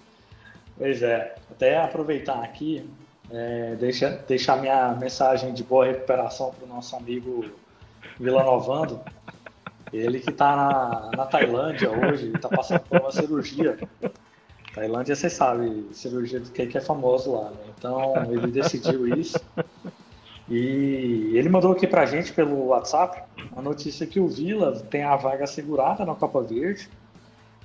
[0.76, 1.36] Pois é.
[1.52, 2.84] Até aproveitar aqui,
[3.30, 7.61] é, deixa, deixar minha mensagem de boa recuperação para o nosso amigo
[8.18, 9.00] Vila Novando.
[9.92, 13.78] Ele que está na, na Tailândia hoje, está passando por uma cirurgia.
[14.74, 17.50] Tailândia, você sabe, cirurgia do que é famoso lá.
[17.50, 17.56] Né?
[17.76, 19.38] Então, ele decidiu isso.
[20.48, 23.22] E ele mandou aqui para a gente pelo WhatsApp
[23.54, 26.88] a notícia que o Vila tem a vaga assegurada na Copa Verde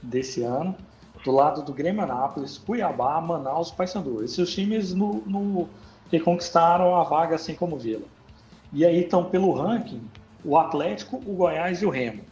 [0.02, 0.76] desse ano
[1.24, 4.24] do lado do Grêmio Anápolis, Cuiabá, Manaus, Paysandu.
[4.24, 5.68] Esses os times no, no,
[6.10, 8.06] que conquistaram a vaga, assim como o Vila.
[8.72, 10.02] E aí estão pelo ranking
[10.48, 12.24] o Atlético, o Goiás e o Remo.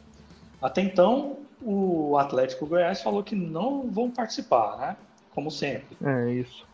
[0.61, 4.97] Até então, o Atlético Goiás falou que não vão participar, né?
[5.31, 5.97] Como sempre.
[6.01, 6.65] É isso.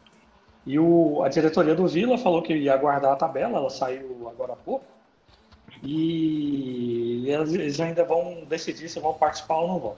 [0.67, 4.54] E o, a diretoria do Vila falou que ia aguardar a tabela, ela saiu agora
[4.54, 4.86] há pouco.
[5.82, 9.95] E eles ainda vão decidir se vão participar ou não vão.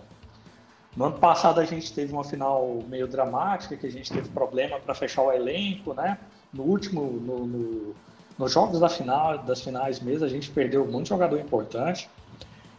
[0.96, 4.80] No ano passado a gente teve uma final meio dramática, que a gente teve problema
[4.80, 6.18] para fechar o elenco, né?
[6.54, 7.96] No último, no, no,
[8.38, 12.10] nos jogos da final, das finais mesmo, a gente perdeu muito jogador importante.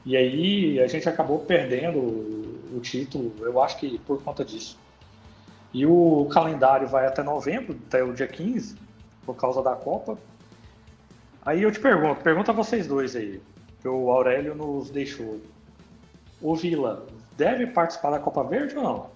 [0.05, 4.79] E aí a gente acabou perdendo o, título, eu acho que por conta disso.
[5.73, 8.77] E o calendário vai até novembro, até o dia 15,
[9.25, 10.19] por causa da Copa.
[11.45, 13.41] Aí eu te pergunto, pergunta a vocês dois aí,
[13.81, 15.41] que o Aurélio nos deixou.
[16.41, 19.11] O Vila deve participar da Copa Verde ou não?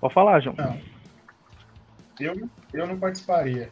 [0.00, 0.56] Pode falar, João.
[0.56, 0.78] Não.
[2.18, 3.70] Eu, eu não participaria.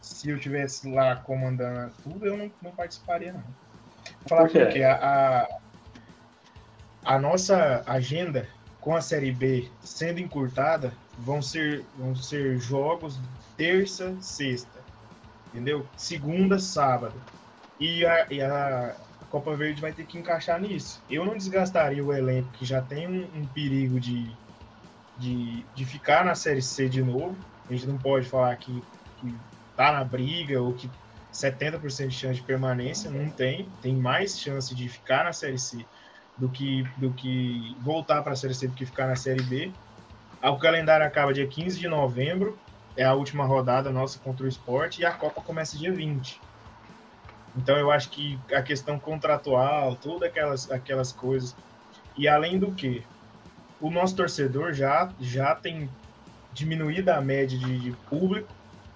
[0.00, 3.40] Se eu tivesse lá comandando tudo, eu não, não participaria, não.
[3.40, 5.48] Vou falar Por porque a,
[7.04, 8.48] a, a nossa agenda
[8.80, 13.18] com a Série B sendo encurtada vão ser, vão ser jogos
[13.56, 14.78] terça, sexta.
[15.48, 15.86] Entendeu?
[15.96, 17.14] Segunda, sábado.
[17.80, 18.94] E a, e a
[19.30, 21.02] Copa Verde vai ter que encaixar nisso.
[21.10, 24.30] Eu não desgastaria o elenco que já tem um, um perigo de,
[25.18, 27.36] de, de, ficar na Série C de novo.
[27.68, 28.82] A gente não pode falar que,
[29.20, 29.34] que
[29.76, 30.90] tá na briga ou que
[31.32, 33.10] 70% de chance de permanência.
[33.10, 33.68] Não tem.
[33.82, 35.84] Tem mais chance de ficar na Série C
[36.38, 39.72] do que, do que voltar para a Série C do que ficar na Série B.
[40.42, 42.58] O calendário acaba dia 15 de novembro.
[42.96, 46.40] É a última rodada nossa contra o esporte e a Copa começa dia 20.
[47.56, 51.54] Então eu acho que a questão contratual, todas aquelas, aquelas coisas.
[52.16, 53.02] E além do que,
[53.80, 55.88] o nosso torcedor já, já tem
[56.56, 58.48] diminuído a média de, de público.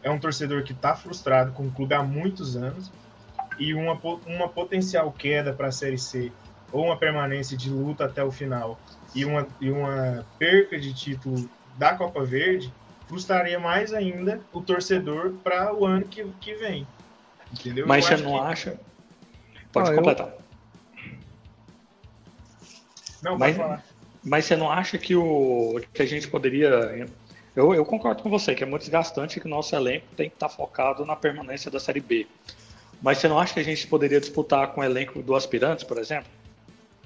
[0.02, 2.90] É um torcedor que está frustrado com o clube há muitos anos.
[3.58, 6.32] E uma, uma potencial queda para a Série C
[6.72, 8.78] ou uma permanência de luta até o final
[9.14, 12.72] e uma, e uma perca de título da Copa Verde
[13.08, 16.86] frustraria mais ainda o torcedor para o ano que, que vem.
[17.52, 17.86] Entendeu?
[17.86, 18.38] Mas você não que...
[18.38, 18.80] acha.
[19.72, 20.28] Pode ah, completar.
[20.28, 20.40] Eu...
[23.22, 23.84] Não, mas, falar.
[24.22, 27.08] mas você não acha que, o, que a gente poderia.
[27.54, 30.36] Eu, eu concordo com você, que é muito desgastante que o nosso elenco tem que
[30.36, 32.26] estar focado na permanência da Série B.
[33.02, 35.98] Mas você não acha que a gente poderia disputar com o elenco do aspirantes, por
[35.98, 36.30] exemplo?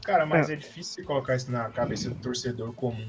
[0.02, 3.08] Cara, mas é, é difícil colocar isso na cabeça do torcedor comum.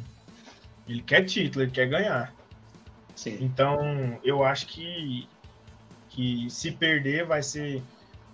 [0.88, 2.34] Ele quer título, ele quer ganhar.
[3.16, 3.38] Sim.
[3.42, 5.28] Então, eu acho que,
[6.10, 7.82] que se perder vai ser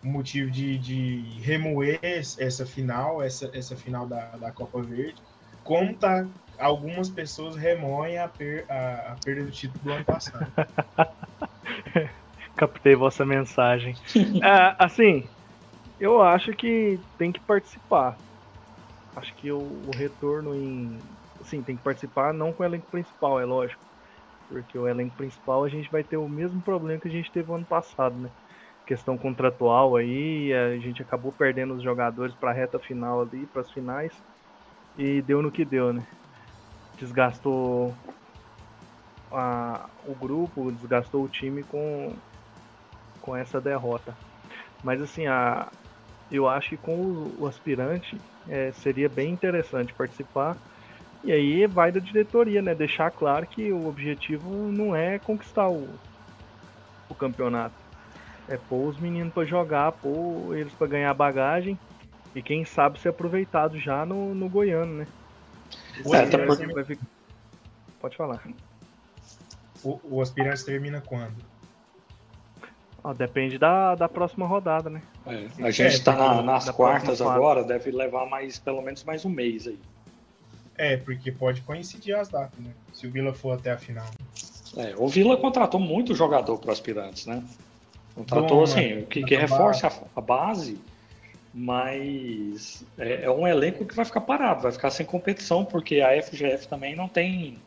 [0.03, 5.15] motivo de, de remoer essa final, essa, essa final da, da Copa Verde,
[5.63, 6.27] como tá,
[6.61, 10.51] algumas pessoas remoem a, per, a, a perda do título do ano passado.
[12.55, 13.95] Captei vossa mensagem.
[14.43, 15.27] é, assim,
[15.99, 18.17] eu acho que tem que participar.
[19.15, 20.99] Acho que o, o retorno em.
[21.43, 23.81] Sim, tem que participar, não com o elenco principal, é lógico.
[24.47, 27.51] Porque o elenco principal a gente vai ter o mesmo problema que a gente teve
[27.51, 28.29] ano passado, né?
[28.85, 33.61] questão contratual aí, a gente acabou perdendo os jogadores para a reta final ali, para
[33.61, 34.13] as finais,
[34.97, 36.05] e deu no que deu, né?
[37.01, 37.93] Desgastou
[39.31, 42.13] a, o grupo, desgastou o time com,
[43.21, 44.15] com essa derrota.
[44.83, 45.67] Mas assim, a,
[46.31, 50.55] eu acho que com o, o aspirante é, seria bem interessante participar.
[51.23, 52.73] E aí vai da diretoria, né?
[52.73, 55.87] Deixar claro que o objetivo não é conquistar o,
[57.09, 57.75] o campeonato
[58.47, 61.79] é pôr os meninos para jogar, pôr eles para ganhar bagagem
[62.35, 65.07] e quem sabe ser aproveitado já no, no Goiano, né?
[66.13, 66.97] É, tá por...
[67.99, 68.43] Pode falar.
[69.83, 71.35] O, o aspirante termina quando?
[73.03, 75.01] Ah, depende da, da próxima rodada, né?
[75.25, 79.29] É, a gente está na, nas quartas agora, deve levar mais pelo menos mais um
[79.29, 79.79] mês aí.
[80.77, 82.71] É, porque pode coincidir as datas, né?
[82.93, 84.09] Se o Vila for até a final.
[84.77, 87.43] É, o Vila contratou muito jogador para aspirantes, né?
[88.15, 90.79] Contratou, Bom, assim, que, que reforça a, a, base,
[91.53, 96.21] mas é, é, um elenco que vai ficar parado, vai ficar sem competição, porque a
[96.21, 97.57] FGF também não tem,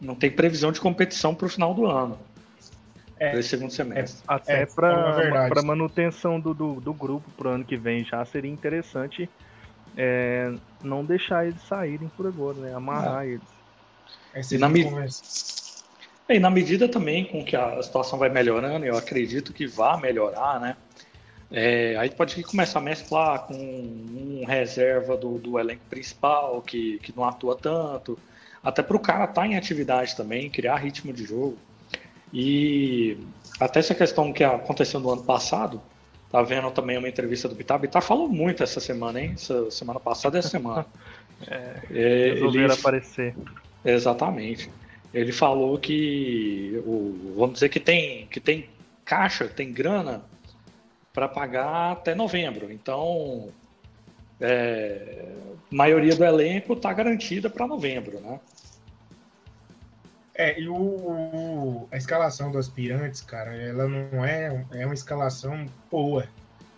[0.00, 2.18] não tem previsão de competição para o final do ano.
[3.18, 4.20] É, segundo semestre.
[4.28, 8.22] É, até é, para manutenção do, do, do grupo para o ano que vem já
[8.26, 9.28] seria interessante
[9.96, 10.52] é,
[10.82, 12.74] não deixar eles saírem por agora, né?
[12.74, 13.28] Amarrar é.
[13.30, 13.56] eles.
[14.52, 14.68] E na,
[16.28, 20.60] e na medida também com que a situação vai melhorando, eu acredito que vá melhorar,
[20.60, 20.76] né?
[21.50, 27.16] É, aí pode começar a mesclar com um reserva do, do elenco principal que, que
[27.16, 28.18] não atua tanto,
[28.62, 31.56] até para o cara estar tá em atividade também, criar ritmo de jogo.
[32.32, 33.16] E
[33.60, 35.80] até essa questão que aconteceu no ano passado,
[36.30, 39.32] tá vendo também uma entrevista do Bittar, Bittar falou muito essa semana, hein?
[39.34, 40.84] Essa semana passada e essa semana.
[41.46, 42.72] é, é, ele...
[42.72, 43.34] aparecer.
[43.84, 44.68] Exatamente
[45.16, 48.68] ele falou que o, vamos dizer que tem que tem
[49.02, 50.22] caixa, tem grana
[51.16, 52.70] para pagar até novembro.
[52.70, 53.48] Então,
[54.38, 55.32] é,
[55.72, 58.38] a maioria do elenco está garantida para novembro, né?
[60.34, 65.64] É, e o, o, a escalação dos aspirantes, cara, ela não é, é uma escalação
[65.90, 66.28] boa.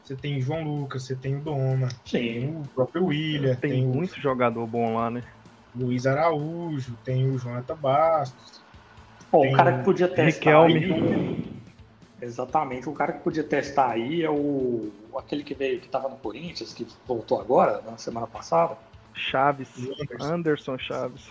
[0.04, 2.18] Você tem João Lucas, você tem o Doma, Sim.
[2.18, 3.56] tem o próprio William.
[3.56, 4.20] Tem, tem muito o...
[4.20, 5.24] jogador bom lá, né?
[5.74, 8.62] Luiz Araújo, tem o Jonathan Bastos.
[9.32, 11.57] Pô, o cara que podia testar aí,
[12.20, 16.16] Exatamente, o cara que podia testar aí é o aquele que veio que estava no
[16.16, 18.76] Corinthians, que voltou agora, na semana passada.
[19.14, 21.28] Chaves, Anderson, Anderson Chaves.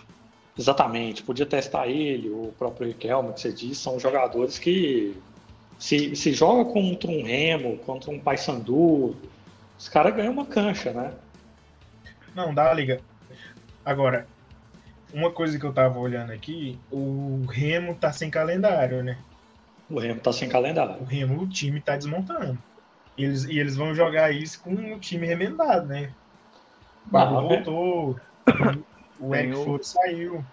[0.58, 5.16] Exatamente, podia testar ele, o próprio Riquelme, que você disse, são jogadores que
[5.78, 9.14] se, se joga contra um Remo, contra um Paysandu,
[9.78, 11.12] os caras ganham uma cancha, né?
[12.34, 13.00] Não, dá liga.
[13.84, 14.26] Agora,
[15.12, 19.18] uma coisa que eu tava olhando aqui, o Remo tá sem calendário, né?
[19.90, 21.00] O Remo tá sem calendário.
[21.00, 22.58] O Remo, o time tá desmontando.
[23.16, 26.12] Eles, e eles vão jogar isso com o time remendado, né?
[27.06, 28.20] O Babu ah, voltou,
[29.18, 30.44] o Eric saiu.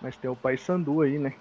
[0.00, 1.34] Mas tem o Pai Sandu aí, né?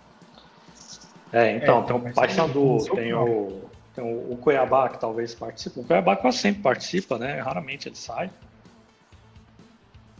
[1.31, 3.61] É, então, é, tem o Pai Sandu, tem o,
[3.93, 5.79] tem o, o Cuiabá que talvez participe.
[5.79, 7.39] O Cuiabá quase sempre participa, né?
[7.39, 8.31] Raramente ele sai.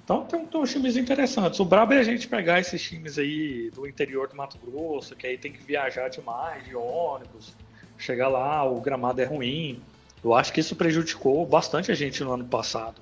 [0.10, 1.60] Então tem, tem uns times interessantes.
[1.60, 5.28] O brabo é a gente pegar esses times aí do interior do Mato Grosso, que
[5.28, 7.54] aí tem que viajar demais de ônibus,
[7.96, 9.80] chegar lá, o gramado é ruim.
[10.24, 12.96] Eu acho que isso prejudicou bastante a gente no ano passado.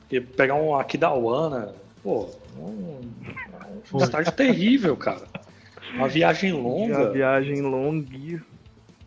[0.00, 1.72] Porque pegar um aqui da Uana,
[2.02, 2.28] pô,
[2.58, 3.00] um,
[3.94, 5.28] um estádio terrível, cara.
[5.94, 6.98] Uma viagem longa.
[6.98, 8.44] Uma viagem longa.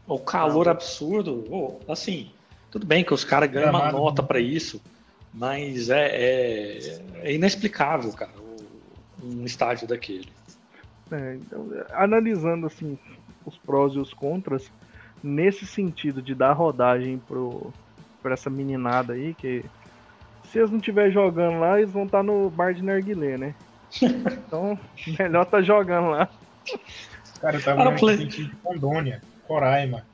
[0.08, 1.44] O calor absurdo.
[1.50, 2.32] Pô, assim,
[2.72, 4.82] tudo bem que os caras ganham uma nota para isso.
[5.34, 8.32] Mas é, é, é inexplicável, cara,
[9.24, 10.30] um estágio daquele.
[11.12, 12.98] É, então, analisando assim
[13.46, 14.72] os prós e os contras,
[15.24, 17.22] nesse sentido de dar rodagem
[18.22, 19.66] para essa meninada aí, que
[20.46, 23.56] se eles não estiverem jogando lá, eles vão estar tá no bar de Narguilé, né?
[24.48, 24.78] Então,
[25.20, 26.30] melhor tá jogando lá.
[27.42, 28.26] Cara, eu tava ah, play...
[28.26, 30.06] de Rondônia, Roraima.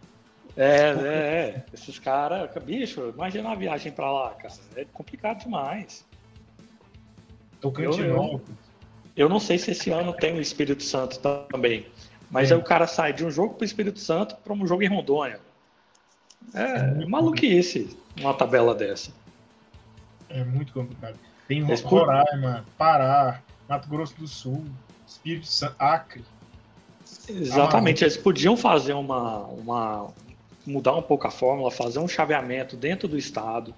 [0.60, 1.66] É, é, é.
[1.74, 4.54] Esses caras, bicho, imagina uma viagem pra lá, cara.
[4.76, 6.06] É complicado demais.
[7.62, 8.42] Tocantinópolis.
[9.16, 11.88] Eu, eu não sei se esse ano tem o Espírito Santo também.
[12.30, 12.54] Mas é.
[12.54, 15.40] aí o cara sai de um jogo pro Espírito Santo para um jogo em Rondônia.
[16.54, 19.12] É, é maluquice uma tabela dessa.
[20.28, 21.18] É muito complicado.
[21.48, 24.66] Tem Roraima, Pará, Mato Grosso do Sul,
[25.08, 26.24] Espírito Santo, Acre.
[27.28, 30.14] Exatamente, eles podiam fazer uma, uma.
[30.70, 33.74] Mudar um pouco a fórmula, fazer um chaveamento dentro do estado.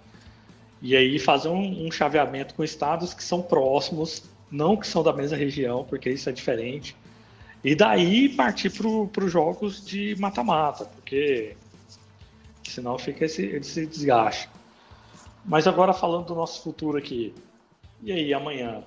[0.82, 5.14] E aí fazer um, um chaveamento com estados que são próximos, não que são da
[5.14, 6.96] mesma região, porque isso é diferente.
[7.64, 11.56] E daí partir para os jogos de mata-mata, porque
[12.64, 14.50] senão fica esse, esse desgaste.
[15.46, 17.34] Mas agora falando do nosso futuro aqui.
[18.02, 18.84] E aí, amanhã?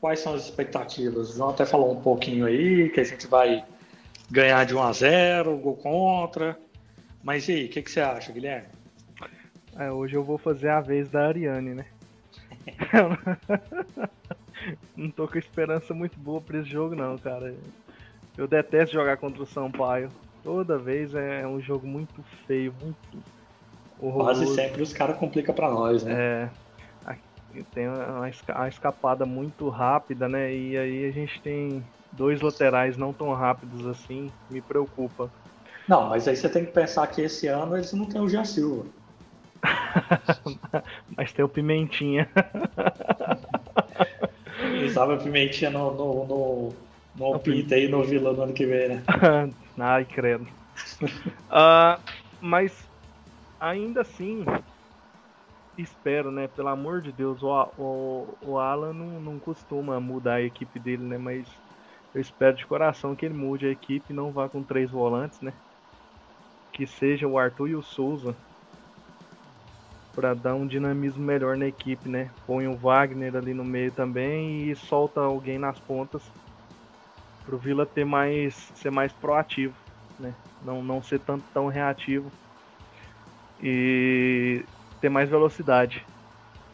[0.00, 1.30] Quais são as expectativas?
[1.30, 3.64] O João até falou um pouquinho aí que a gente vai
[4.30, 6.58] ganhar de 1 a 0 gol contra.
[7.22, 8.68] Mas e aí, o que, que, você acha, Guilherme?
[9.78, 11.86] É, hoje eu vou fazer a vez da Ariane, né?
[14.96, 17.54] não tô com esperança muito boa para esse jogo, não, cara.
[18.36, 20.10] Eu detesto jogar contra o Sampaio.
[20.42, 23.22] Toda vez é um jogo muito feio, muito
[23.98, 24.40] horroroso.
[24.42, 26.14] Quase sempre os caras complicam para nós, né?
[26.14, 26.50] É.
[27.74, 30.54] Tem uma escapada muito rápida, né?
[30.54, 34.30] E aí a gente tem dois laterais não tão rápidos assim.
[34.48, 35.30] Me preocupa.
[35.90, 38.44] Não, mas aí você tem que pensar que esse ano eles não têm o Gia
[38.44, 38.86] Silva.
[41.16, 42.30] mas tem o Pimentinha.
[44.86, 46.72] Estavam Pimentinha no, no, no,
[47.16, 49.02] no Pinta aí no Vila no ano que vem, né?
[49.80, 50.46] Ai, credo.
[51.50, 52.00] uh,
[52.40, 52.88] mas
[53.58, 54.44] ainda assim,
[55.76, 56.46] espero, né?
[56.46, 61.02] Pelo amor de Deus, o, o, o Alan não, não costuma mudar a equipe dele,
[61.02, 61.18] né?
[61.18, 61.48] Mas
[62.14, 65.52] eu espero de coração que ele mude a equipe não vá com três volantes, né?
[66.80, 68.34] Que seja o Arthur e o Souza
[70.14, 72.30] para dar um dinamismo melhor na equipe, né?
[72.46, 76.22] Põe o Wagner ali no meio também e solta alguém nas pontas
[77.44, 79.74] pro Vila ter mais ser mais proativo,
[80.18, 80.32] né?
[80.64, 82.32] Não não ser tanto tão reativo
[83.62, 84.64] e
[85.02, 86.02] ter mais velocidade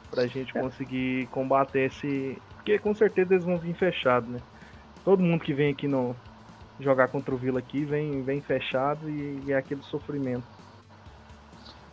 [0.08, 0.60] pra gente é.
[0.60, 4.38] conseguir combater esse, porque com certeza eles vão vir fechado, né?
[5.04, 6.14] Todo mundo que vem aqui no
[6.80, 10.44] jogar contra o Vila aqui vem vem fechado e, e é aquele sofrimento.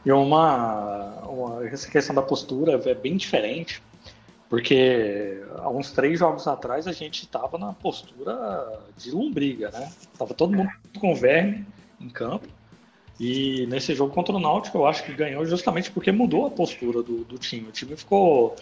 [0.05, 3.81] E uma, uma, essa questão da postura é bem diferente,
[4.49, 9.89] porque há uns três jogos atrás a gente estava na postura de lombriga, né?
[10.17, 10.69] Tava todo mundo
[10.99, 11.65] com verme
[12.01, 12.47] em campo.
[13.19, 17.01] E nesse jogo contra o Náutico eu acho que ganhou justamente porque mudou a postura
[17.01, 17.69] do, do time.
[17.69, 18.55] O time ficou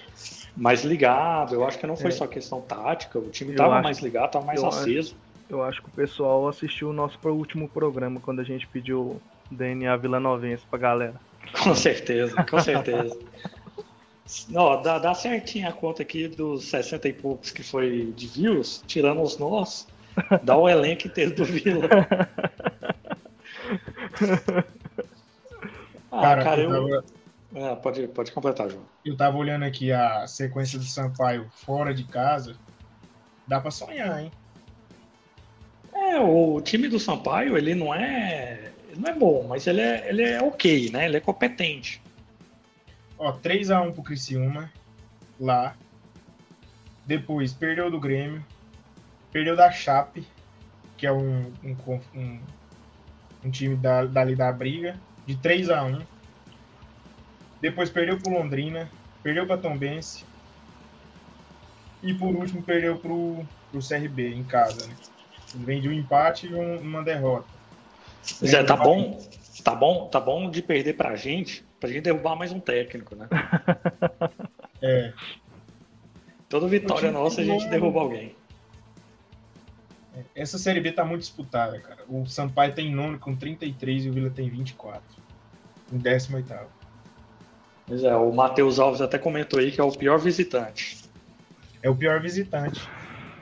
[0.55, 1.55] mais ligado.
[1.55, 2.11] Eu acho que não foi é.
[2.11, 3.17] só questão tática.
[3.17, 5.15] O time estava mais ligado, estava mais aceso.
[5.15, 9.21] Acho, eu acho que o pessoal assistiu o nosso último programa quando a gente pediu
[9.49, 11.15] DNA Vila Novense pra galera.
[11.63, 13.17] Com certeza, com certeza.
[14.47, 18.81] Não, dá, dá certinho a conta aqui dos 60 e poucos que foi de views,
[18.87, 19.85] tirando os nossos,
[20.41, 21.89] dá o elenco inteiro do Vila.
[26.09, 26.87] ah, cara, cara, eu.
[26.87, 27.03] eu...
[27.53, 28.85] É, pode, pode completar, João.
[29.03, 32.55] Eu tava olhando aqui a sequência do Sampaio fora de casa.
[33.45, 34.31] Dá pra sonhar, hein?
[36.11, 40.23] É, o time do Sampaio, ele não é não é bom, mas ele é, ele
[40.23, 41.05] é ok, né?
[41.05, 42.01] Ele é competente.
[43.17, 44.69] Ó, 3x1 pro Criciúma,
[45.39, 45.73] lá.
[47.05, 48.45] Depois, perdeu do Grêmio.
[49.31, 50.27] Perdeu da Chape,
[50.97, 52.39] que é um, um, um,
[53.45, 56.05] um time da, dali da briga, de 3x1.
[57.61, 58.91] Depois perdeu pro Londrina,
[59.23, 60.25] perdeu pra Tombense.
[62.03, 64.95] E por último perdeu pro, pro CRB em casa, né?
[65.55, 67.47] Vem de um empate e um, uma derrota.
[68.23, 69.19] Zé, tá bom,
[69.63, 73.27] tá bom, tá bom de perder pra gente, pra gente derrubar mais um técnico, né?
[74.83, 75.13] É.
[76.49, 78.35] Toda vitória nossa a gente derruba alguém.
[80.35, 82.03] Essa Série B tá muito disputada, cara.
[82.09, 85.01] O Sampaio tem nono com 33 e o Vila tem 24.
[85.93, 86.53] Em 18
[87.85, 90.97] Pois é, o Matheus Alves até comentou aí que é o pior visitante.
[91.83, 92.81] É o pior visitante.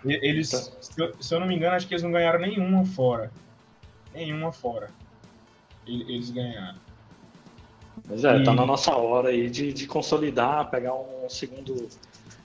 [0.06, 1.10] Eles, tá.
[1.20, 3.32] se eu não me engano, acho que eles não ganharam nenhuma fora
[4.14, 4.89] nenhuma fora.
[5.86, 6.78] Eles ganharam.
[8.08, 8.43] Mas é, e...
[8.43, 11.89] tá na nossa hora aí de, de consolidar, pegar um segundo,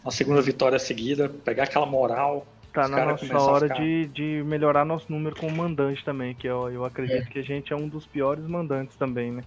[0.02, 2.46] uma segunda vitória seguida, pegar aquela moral.
[2.72, 3.80] Tá na nossa hora ficar...
[3.80, 7.30] de, de melhorar nosso número como mandante também, que eu, eu acredito é.
[7.30, 9.44] que a gente é um dos piores mandantes também, né?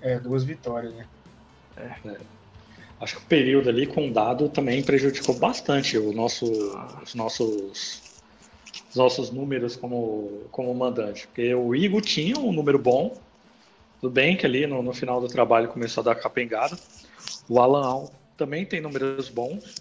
[0.00, 1.06] É, duas vitórias, né?
[1.76, 2.08] É.
[2.08, 2.16] é.
[3.00, 6.46] Acho que o período ali com o dado também prejudicou bastante o nosso,
[7.02, 8.02] os nossos
[8.90, 11.26] os nossos números como, como mandante.
[11.26, 13.16] Porque o Igor tinha um número bom,
[14.00, 16.76] tudo bem que ali no, no final do trabalho começou a dar capengada.
[17.48, 19.74] O Alan também tem números bons.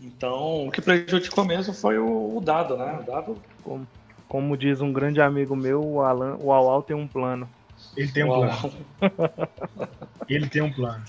[0.00, 2.98] Então, o que prejudicou mesmo foi o, o dado, né?
[3.00, 3.38] O dado.
[3.62, 3.86] Como,
[4.28, 7.48] como, diz um grande amigo meu, o Alan, o Alau tem um plano.
[7.96, 8.72] Ele tem um plano.
[10.28, 11.04] Ele tem um plano.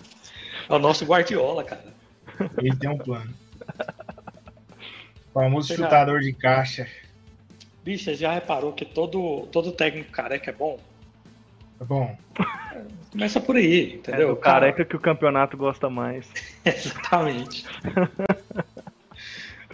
[0.69, 1.85] É o nosso Guardiola, cara.
[2.57, 3.33] Ele tem um plano.
[5.33, 6.25] O famoso você chutador já...
[6.25, 6.87] de caixa.
[7.83, 10.79] Bicho, você já reparou que todo, todo técnico careca é bom?
[11.79, 12.17] É bom.
[13.11, 14.29] Começa por aí, entendeu?
[14.29, 16.27] É o careca que o campeonato gosta mais.
[16.65, 17.65] Exatamente.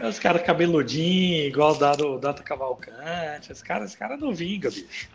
[0.01, 3.51] Os caras cabeludinhos, igual o Dado, Data Cavalcante.
[3.51, 5.09] Esse cara, esse cara não vinga, bicho.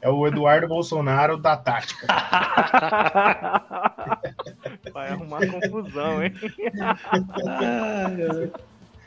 [0.00, 2.06] É o Eduardo Bolsonaro da tática.
[4.90, 6.32] Vai arrumar confusão, hein?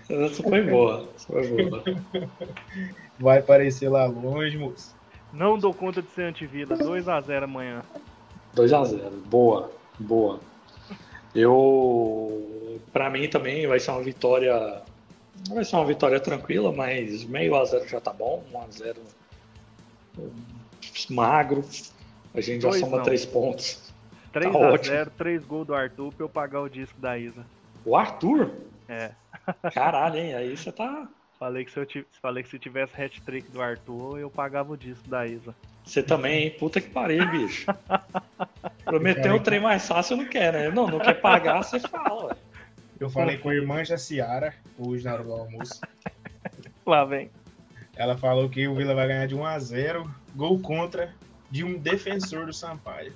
[0.10, 1.10] essa foi boa.
[1.16, 1.84] Essa foi boa.
[3.20, 4.96] Vai aparecer lá longe, moço.
[5.34, 6.78] Não dou conta de ser antivida.
[6.78, 7.82] 2x0 amanhã.
[8.56, 9.10] 2x0.
[9.26, 9.72] Boa.
[10.00, 10.40] Boa.
[11.34, 12.80] Eu.
[12.94, 14.82] Pra mim também vai ser uma vitória.
[15.48, 18.44] Não vai ser uma vitória tranquila, mas meio a zero já tá bom.
[18.54, 18.96] 1x0
[21.10, 21.66] magro.
[22.34, 23.85] A gente já soma 3 pontos.
[24.36, 27.46] 3x0, tá 3 gols do Arthur pra eu pagar o disco da Isa.
[27.86, 28.52] O Arthur?
[28.90, 29.12] É.
[29.74, 30.36] Caralho, hein?
[30.36, 31.08] Aí você tá.
[31.40, 35.08] Falei que se, eu falei que se tivesse hat-trick do Arthur, eu pagava o disco
[35.08, 35.56] da Isa.
[35.84, 36.56] Você também, hein?
[36.58, 37.66] Puta que pariu, bicho.
[38.84, 40.70] Prometeu um trem mais fácil, não quer, né?
[40.70, 42.36] Não, não quer pagar, você fala.
[43.00, 45.82] Eu falei com a irmã Jaciara, hoje na hora do almoço.
[46.86, 47.30] Lá vem.
[47.96, 51.14] Ela falou que o Vila vai ganhar de 1 a 0 gol contra
[51.52, 53.14] de um defensor do Sampaio.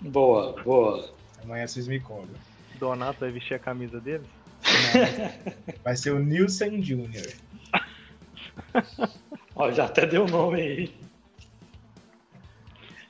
[0.00, 1.10] Boa, boa.
[1.42, 2.34] Amanhã vocês me cobram.
[2.78, 4.24] Donato vai vestir a camisa dele?
[5.84, 7.34] vai ser o Nilson Jr.
[9.54, 10.94] Ó, já até deu o nome aí.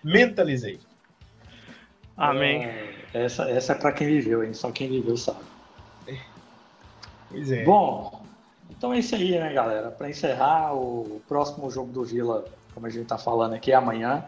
[0.03, 0.81] Mentalizei.
[2.17, 2.65] Amém.
[2.65, 4.53] É, essa, essa é para quem viveu, hein?
[4.55, 5.45] Só quem viveu sabe.
[7.31, 7.65] Pois é.
[7.65, 8.25] Bom,
[8.71, 9.91] então é isso aí, né, galera?
[9.91, 14.25] Para encerrar, o próximo jogo do Vila, como a gente tá falando aqui, é amanhã.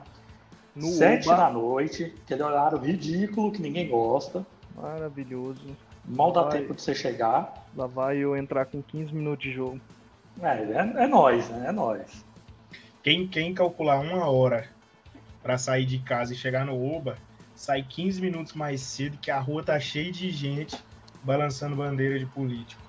[0.75, 1.37] No sete Uba.
[1.37, 4.47] da noite, aquele horário ridículo que ninguém gosta.
[4.75, 5.61] Maravilhoso.
[6.05, 7.67] Mal dá vai, tempo de você chegar.
[7.77, 9.81] Lá vai eu entrar com 15 minutos de jogo.
[10.41, 11.69] É, é, é nós, né?
[11.69, 12.25] É nós.
[13.03, 14.69] Quem, quem calcular uma hora
[15.43, 17.17] para sair de casa e chegar no Uba,
[17.55, 20.77] sai 15 minutos mais cedo, que a rua tá cheia de gente
[21.23, 22.81] balançando bandeira de político.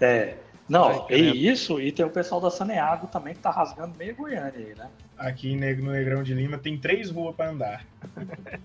[0.00, 0.36] É.
[0.70, 4.52] Não, é isso, e tem o pessoal da Saneago também que tá rasgando meio Goiânia
[4.54, 4.88] aí, né?
[5.18, 7.84] Aqui no Negrão de Lima tem três ruas para andar.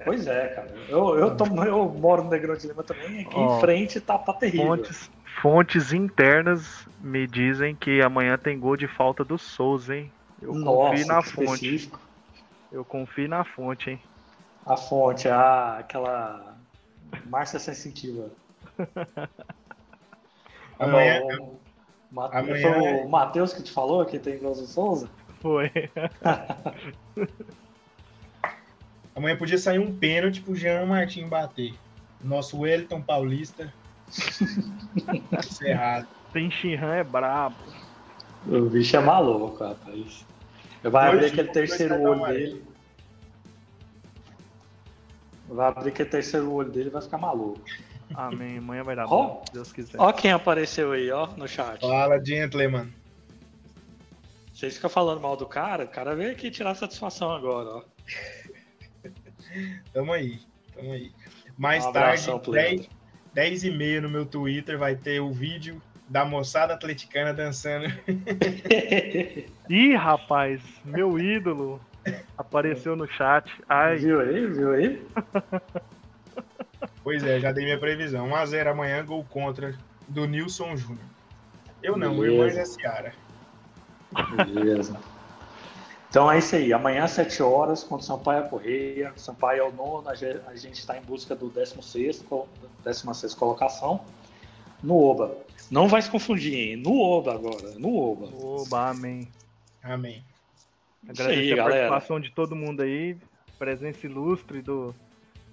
[0.06, 0.72] Pois é, cara.
[0.88, 4.20] Eu, eu, tô, eu moro no Negrão de Lima também, aqui oh, em frente tá,
[4.20, 4.68] tá terrível.
[4.68, 10.12] Fontes, fontes internas me dizem que amanhã tem gol de falta do Souza, hein?
[10.40, 11.66] Eu Nossa, confio na fonte.
[11.66, 12.00] Específico.
[12.72, 14.02] Eu confio na fonte, hein?
[14.64, 16.56] A fonte, a, aquela
[17.26, 18.30] Márcia Sensitiva.
[20.78, 21.22] Amanhã,
[22.18, 22.62] Amanhã...
[22.62, 25.10] Foi o é- Matheus que te falou que tem Glaucio Souza?
[25.42, 25.72] Foi.
[29.16, 31.74] Amanhã podia sair um pênalti pro Jean Martin bater.
[32.24, 33.74] Nosso Wellington Paulista.
[35.42, 36.08] Cerrado.
[36.34, 37.56] Tem Xinhan é brabo.
[38.48, 40.26] O bicho é maluco, rapaz.
[40.84, 42.64] Vai abrir aquele terceiro olho dele.
[45.48, 47.62] Vai abrir aquele terceiro olho dele e vai ficar maluco.
[48.14, 48.58] Amém.
[48.58, 50.00] Amanhã vai dar bom, se Deus quiser.
[50.00, 51.82] Ó quem apareceu aí, ó, no chat.
[51.82, 52.90] Fala, gentleman.
[54.54, 57.84] Vocês ficam falando mal do cara, o cara veio aqui tirar satisfação agora, ó.
[59.92, 60.40] tamo aí,
[60.74, 61.12] tamo aí.
[61.58, 62.90] Mais um tarde, 10,
[63.34, 67.88] 10 e meia no meu Twitter vai ter o vídeo da moçada atleticana dançando.
[69.70, 71.82] Ih, rapaz, meu ídolo
[72.38, 73.52] apareceu no chat.
[73.68, 73.98] Ai.
[73.98, 75.06] Viu aí, viu aí?
[77.06, 78.28] Pois é, já dei minha previsão.
[78.30, 79.78] 1x0 amanhã, gol contra
[80.08, 81.06] do Nilson Júnior.
[81.84, 82.20] Eu não, Beleza.
[82.20, 83.14] o irmão é Ciara.
[84.52, 85.00] Beleza.
[86.10, 86.74] Então é isso aí.
[86.74, 89.14] Amanhã às 7 horas, contra o Sampaio Correia.
[89.18, 92.26] Sampaio é o nono, a gente está em busca do 16,
[92.84, 94.02] 16 colocação.
[94.82, 95.38] No Oba.
[95.70, 96.76] Não vai se confundir, hein?
[96.78, 97.70] No Oba agora.
[97.78, 98.36] No Oba.
[98.36, 99.28] Oba, amém.
[99.84, 100.24] Amém.
[101.08, 101.90] Agradecer aí, a galera.
[101.90, 103.16] participação de todo mundo aí.
[103.60, 104.96] Presença ilustre do,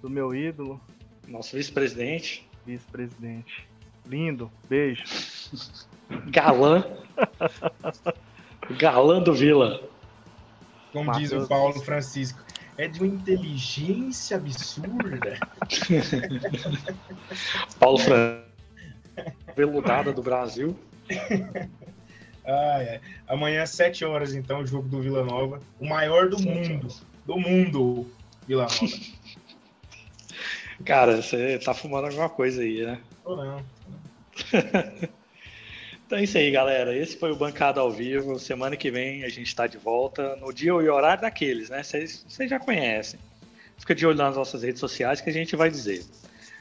[0.01, 0.81] do meu ídolo.
[1.27, 2.47] Nosso vice-presidente.
[2.65, 3.67] Vice-presidente.
[4.05, 4.51] Lindo.
[4.69, 5.03] Beijo.
[6.29, 6.85] Galã.
[8.77, 9.81] Galã do Vila.
[10.91, 11.29] Como Mateus.
[11.29, 12.39] diz o Paulo Francisco.
[12.77, 15.39] é de uma inteligência absurda.
[17.79, 18.41] Paulo Fran,
[19.55, 20.77] veludada do Brasil.
[22.45, 23.01] Ah, é.
[23.27, 25.59] Amanhã, às 7 horas, então, o jogo do Vila Nova.
[25.79, 26.87] O maior do mundo.
[27.25, 28.07] Do mundo,
[28.47, 28.75] Vila Nova.
[30.85, 32.99] Cara, você tá fumando alguma coisa aí, né?
[33.23, 33.65] Ou não.
[36.05, 36.95] então é isso aí, galera.
[36.95, 38.37] Esse foi o Bancada ao Vivo.
[38.39, 41.83] Semana que vem a gente está de volta no dia e horário daqueles, né?
[41.83, 43.19] Vocês já conhecem.
[43.77, 46.03] Fica de olho nas nossas redes sociais que a gente vai dizer.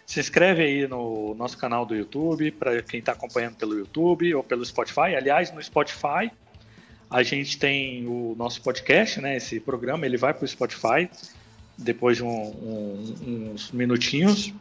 [0.06, 4.42] Se inscreve aí no nosso canal do YouTube, para quem está acompanhando pelo YouTube ou
[4.42, 5.14] pelo Spotify.
[5.16, 6.30] Aliás, no Spotify
[7.10, 9.36] a gente tem o nosso podcast, né?
[9.36, 11.08] Esse programa ele vai para o Spotify
[11.82, 14.52] depois de um, um, uns minutinhos.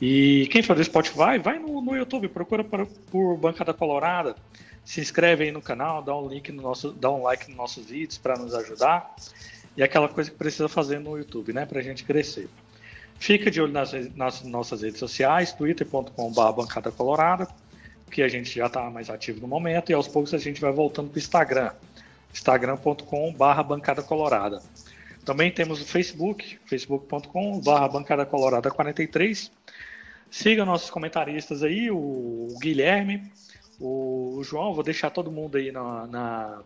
[0.00, 4.34] E quem for do Spotify, vai no, no YouTube, procura por, por Bancada Colorada,
[4.84, 7.86] se inscreve aí no canal, dá um link no nosso, dá um like nos nossos
[7.86, 9.14] vídeos para nos ajudar.
[9.76, 12.48] E aquela coisa que precisa fazer no YouTube, né, para a gente crescer.
[13.18, 17.46] Fica de olho nas, nas nossas redes sociais, twitter.com.br bancada colorada,
[18.10, 20.72] que a gente já está mais ativo no momento, e aos poucos a gente vai
[20.72, 21.72] voltando para o Instagram,
[22.32, 24.60] instagram.com.br bancada colorada.
[25.24, 29.50] Também temos o Facebook, facebook.com.br bancada colorada 43.
[30.30, 33.22] Siga nossos comentaristas aí, o Guilherme,
[33.78, 36.62] o João, vou deixar todo mundo aí na, na,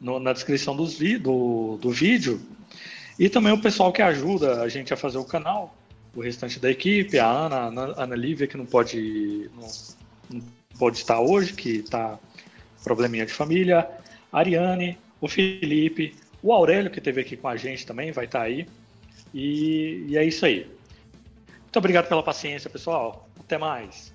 [0.00, 2.40] na descrição dos do, do vídeo.
[3.18, 5.76] E também o pessoal que ajuda a gente a fazer o canal,
[6.14, 9.68] o restante da equipe, a Ana, a Ana, Ana Lívia, que não pode, não,
[10.30, 10.42] não
[10.78, 12.18] pode estar hoje, que está
[12.82, 13.88] probleminha de família,
[14.32, 18.42] a Ariane, o Felipe, o Aurélio, que esteve aqui com a gente também, vai estar
[18.42, 18.66] aí.
[19.34, 20.66] E, e é isso aí.
[21.62, 23.28] Muito obrigado pela paciência, pessoal.
[23.38, 24.12] Até mais.